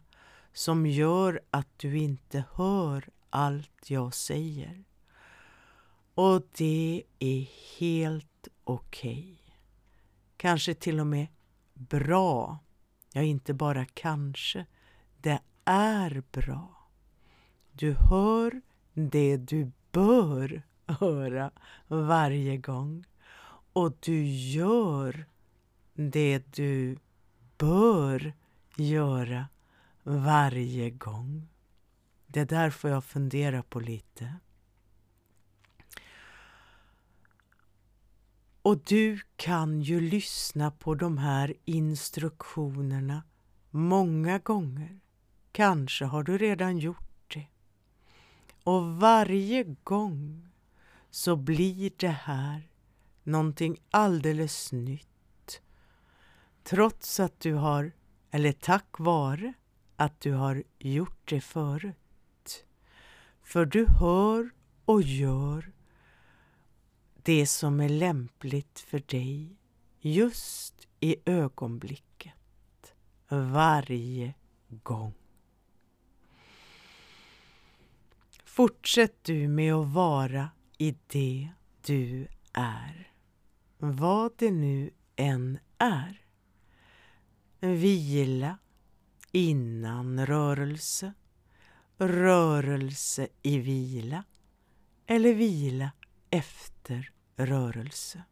som 0.53 0.87
gör 0.87 1.41
att 1.51 1.79
du 1.79 1.99
inte 1.99 2.45
hör 2.55 3.09
allt 3.31 3.91
jag 3.91 4.15
säger. 4.15 4.85
Och 6.15 6.43
det 6.53 7.03
är 7.19 7.49
helt 7.79 8.49
okej. 8.65 9.13
Okay. 9.13 9.55
Kanske 10.37 10.75
till 10.75 11.01
och 11.01 11.07
med 11.07 11.27
bra. 11.75 12.59
Ja, 13.13 13.23
inte 13.23 13.55
bara 13.55 13.85
kanske. 13.85 14.67
Det 15.17 15.39
är 15.65 16.23
bra. 16.33 16.89
Du 17.73 17.93
hör 17.93 18.61
det 18.95 19.37
du 19.37 19.73
bör 19.93 20.63
höra 20.87 21.51
varje 21.89 22.57
gång. 22.57 23.05
Och 23.73 23.97
du 24.01 24.25
gör 24.27 25.27
det 25.95 26.55
du 26.55 26.99
bör 27.59 28.33
göra 28.77 29.49
varje 30.03 30.91
gång. 30.91 31.49
Det 32.27 32.45
där 32.45 32.71
får 32.71 32.91
jag 32.91 33.05
fundera 33.05 33.63
på 33.63 33.81
lite. 33.81 34.35
Och 38.63 38.79
du 38.79 39.21
kan 39.37 39.81
ju 39.81 40.01
lyssna 40.01 40.71
på 40.71 40.95
de 40.95 41.19
här 41.19 41.55
instruktionerna 41.65 43.23
många 43.71 44.39
gånger. 44.39 45.01
Kanske 45.55 46.05
har 46.05 46.23
du 46.23 46.39
redan 46.39 46.79
gjort 46.79 47.35
det. 47.35 47.47
Och 48.65 48.87
varje 48.97 49.77
gång 49.85 50.49
så 51.11 51.37
blir 51.37 51.93
det 51.97 52.09
här 52.09 52.69
någonting 53.23 53.79
alldeles 53.91 54.73
nytt. 54.73 55.61
Trots 56.63 57.21
att 57.21 57.41
du 57.41 57.55
har, 57.55 57.93
eller 58.31 58.53
tack 58.53 58.99
vare 58.99 59.53
att 59.97 60.21
du 60.21 60.33
har 60.33 60.65
gjort 60.79 61.31
det 61.31 61.41
förut. 61.41 62.65
För 63.43 63.67
du 63.67 63.87
hör 63.87 64.51
och 64.85 65.03
gör 65.03 65.73
det 67.23 67.47
som 67.47 67.81
är 67.81 67.89
lämpligt 67.89 68.81
för 68.81 68.99
dig 68.99 69.57
just 70.01 70.89
i 71.01 71.17
ögonblicket. 71.25 72.35
Varje 73.29 74.35
gång. 74.69 75.15
Fortsätt 78.55 79.25
du 79.25 79.49
med 79.49 79.75
att 79.75 79.93
vara 79.93 80.51
i 80.79 80.97
det 81.07 81.49
du 81.87 82.29
är. 82.53 83.13
Vad 83.79 84.33
det 84.37 84.51
nu 84.51 84.91
än 85.17 85.59
är. 85.79 86.27
Vila 87.61 88.59
innan 89.33 90.27
rörelse, 90.27 91.13
rörelse 91.99 93.29
i 93.43 93.59
vila 93.59 94.25
eller 95.07 95.35
vila 95.35 95.93
efter 96.31 97.11
rörelse. 97.37 98.23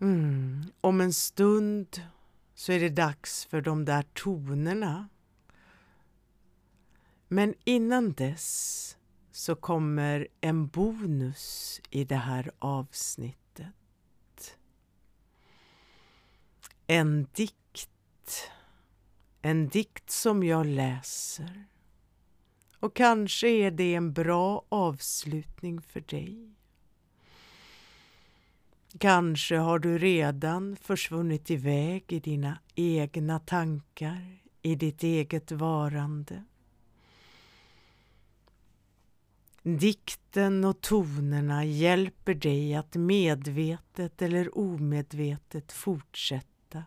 Mm. 0.00 0.64
Om 0.80 1.00
en 1.00 1.12
stund 1.12 2.02
så 2.54 2.72
är 2.72 2.80
det 2.80 2.88
dags 2.88 3.44
för 3.44 3.60
de 3.60 3.84
där 3.84 4.02
tonerna. 4.02 5.08
Men 7.28 7.54
innan 7.64 8.12
dess 8.12 8.96
så 9.30 9.54
kommer 9.54 10.28
en 10.40 10.66
bonus 10.66 11.80
i 11.90 12.04
det 12.04 12.16
här 12.16 12.50
avsnittet. 12.58 13.74
En 16.86 17.26
dikt. 17.32 18.50
En 19.42 19.68
dikt 19.68 20.10
som 20.10 20.42
jag 20.42 20.66
läser. 20.66 21.64
Och 22.80 22.96
kanske 22.96 23.48
är 23.48 23.70
det 23.70 23.94
en 23.94 24.12
bra 24.12 24.64
avslutning 24.68 25.82
för 25.82 26.00
dig. 26.00 26.54
Kanske 28.98 29.56
har 29.56 29.78
du 29.78 29.98
redan 29.98 30.76
försvunnit 30.76 31.50
iväg 31.50 32.04
i 32.08 32.20
dina 32.20 32.58
egna 32.74 33.38
tankar, 33.38 34.38
i 34.62 34.74
ditt 34.74 35.02
eget 35.02 35.52
varande. 35.52 36.44
Dikten 39.62 40.64
och 40.64 40.80
tonerna 40.80 41.64
hjälper 41.64 42.34
dig 42.34 42.74
att 42.74 42.94
medvetet 42.94 44.22
eller 44.22 44.58
omedvetet 44.58 45.72
fortsätta 45.72 46.84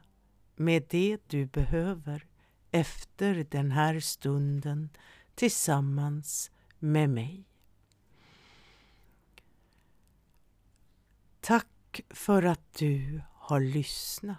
med 0.55 0.85
det 0.89 1.17
du 1.27 1.45
behöver 1.45 2.25
efter 2.71 3.45
den 3.49 3.71
här 3.71 3.99
stunden 3.99 4.89
tillsammans 5.35 6.51
med 6.79 7.09
mig. 7.09 7.45
Tack 11.39 12.01
för 12.09 12.43
att 12.43 12.73
du 12.73 13.21
har 13.33 13.59
lyssnat. 13.59 14.37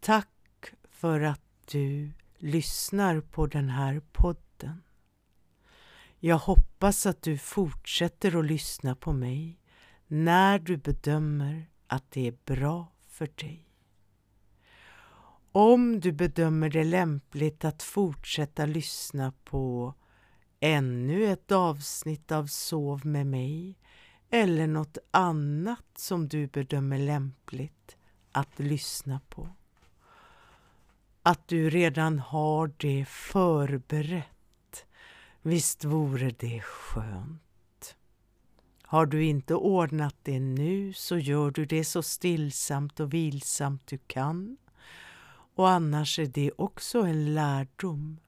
Tack 0.00 0.74
för 0.82 1.20
att 1.20 1.40
du 1.70 2.12
lyssnar 2.38 3.20
på 3.20 3.46
den 3.46 3.68
här 3.68 4.00
podden. 4.12 4.41
Jag 6.24 6.38
hoppas 6.38 7.06
att 7.06 7.22
du 7.22 7.38
fortsätter 7.38 8.38
att 8.38 8.46
lyssna 8.46 8.94
på 8.94 9.12
mig 9.12 9.60
när 10.06 10.58
du 10.58 10.76
bedömer 10.76 11.70
att 11.86 12.10
det 12.10 12.26
är 12.28 12.34
bra 12.44 12.92
för 13.08 13.28
dig. 13.34 13.68
Om 15.52 16.00
du 16.00 16.12
bedömer 16.12 16.70
det 16.70 16.84
lämpligt 16.84 17.64
att 17.64 17.82
fortsätta 17.82 18.66
lyssna 18.66 19.32
på 19.44 19.94
ännu 20.60 21.24
ett 21.24 21.52
avsnitt 21.52 22.32
av 22.32 22.46
Sov 22.46 23.06
med 23.06 23.26
mig 23.26 23.78
eller 24.30 24.66
något 24.66 24.98
annat 25.10 25.98
som 25.98 26.28
du 26.28 26.46
bedömer 26.46 26.98
lämpligt 26.98 27.96
att 28.32 28.58
lyssna 28.58 29.20
på. 29.28 29.48
Att 31.22 31.48
du 31.48 31.70
redan 31.70 32.18
har 32.18 32.72
det 32.76 33.04
förberett. 33.08 34.31
Visst 35.44 35.84
vore 35.84 36.30
det 36.30 36.60
skönt? 36.60 37.96
Har 38.82 39.06
du 39.06 39.24
inte 39.24 39.54
ordnat 39.54 40.16
det 40.22 40.40
nu 40.40 40.92
så 40.92 41.18
gör 41.18 41.50
du 41.50 41.64
det 41.64 41.84
så 41.84 42.02
stillsamt 42.02 43.00
och 43.00 43.14
vilsamt 43.14 43.86
du 43.86 43.98
kan. 43.98 44.56
Och 45.54 45.70
annars 45.70 46.18
är 46.18 46.26
det 46.26 46.52
också 46.56 47.02
en 47.02 47.34
lärdom 47.34 48.20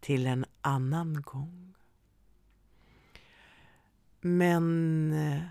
till 0.00 0.26
en 0.26 0.44
annan 0.60 1.22
gång. 1.22 1.74
Men 4.20 5.12
eh, 5.12 5.42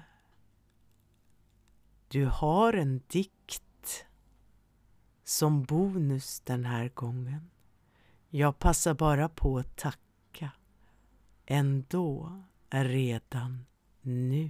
du 2.07 2.25
har 2.25 2.73
en 2.73 3.01
dikt 3.07 4.05
som 5.23 5.63
bonus 5.63 6.39
den 6.39 6.65
här 6.65 6.89
gången. 6.89 7.49
Jag 8.29 8.59
passar 8.59 8.93
bara 8.93 9.29
på 9.29 9.57
att 9.57 9.77
tacka 9.77 10.08
ändå 11.51 12.41
redan 12.69 13.65
nu. 14.01 14.49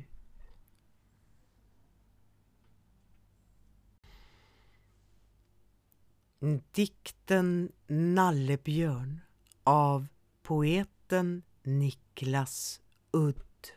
Dikten 6.72 7.72
Nallebjörn 7.88 9.20
av 9.64 10.08
poeten 10.42 11.44
Niklas 11.64 12.82
Udd. 13.12 13.68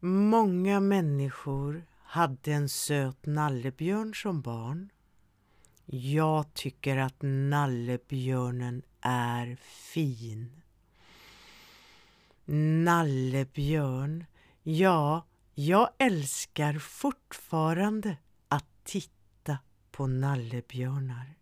Många 0.00 0.80
människor 0.80 1.86
hade 2.02 2.52
en 2.52 2.68
söt 2.68 3.26
nallebjörn 3.26 4.14
som 4.14 4.40
barn. 4.40 4.90
Jag 5.86 6.54
tycker 6.54 6.96
att 6.96 7.16
nallebjörnen 7.20 8.82
är 9.00 9.56
fin. 9.60 10.62
Nallebjörn, 12.84 14.24
ja, 14.62 15.26
jag 15.54 15.90
älskar 15.98 16.78
fortfarande 16.78 18.16
att 18.48 18.84
titta 18.84 19.58
på 19.90 20.06
nallebjörnar. 20.06 21.34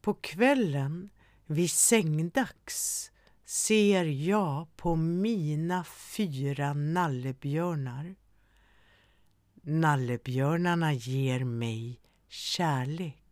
På 0.00 0.14
kvällen 0.14 1.10
vid 1.46 1.70
sängdags 1.70 3.10
ser 3.44 4.04
jag 4.04 4.76
på 4.76 4.96
mina 4.96 5.84
fyra 5.84 6.72
nallebjörnar. 6.74 8.14
Nallebjörnarna 9.62 10.92
ger 10.92 11.44
mig 11.44 12.00
kärlek. 12.28 13.23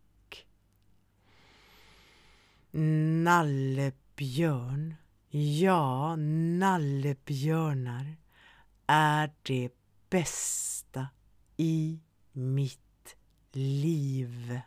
Nallebjörn. 3.23 4.95
Ja, 5.59 6.15
nallebjörnar 6.59 8.15
är 8.87 9.31
det 9.43 9.69
bästa 10.09 11.07
i 11.57 11.99
mitt 12.31 13.15
liv. 13.51 14.61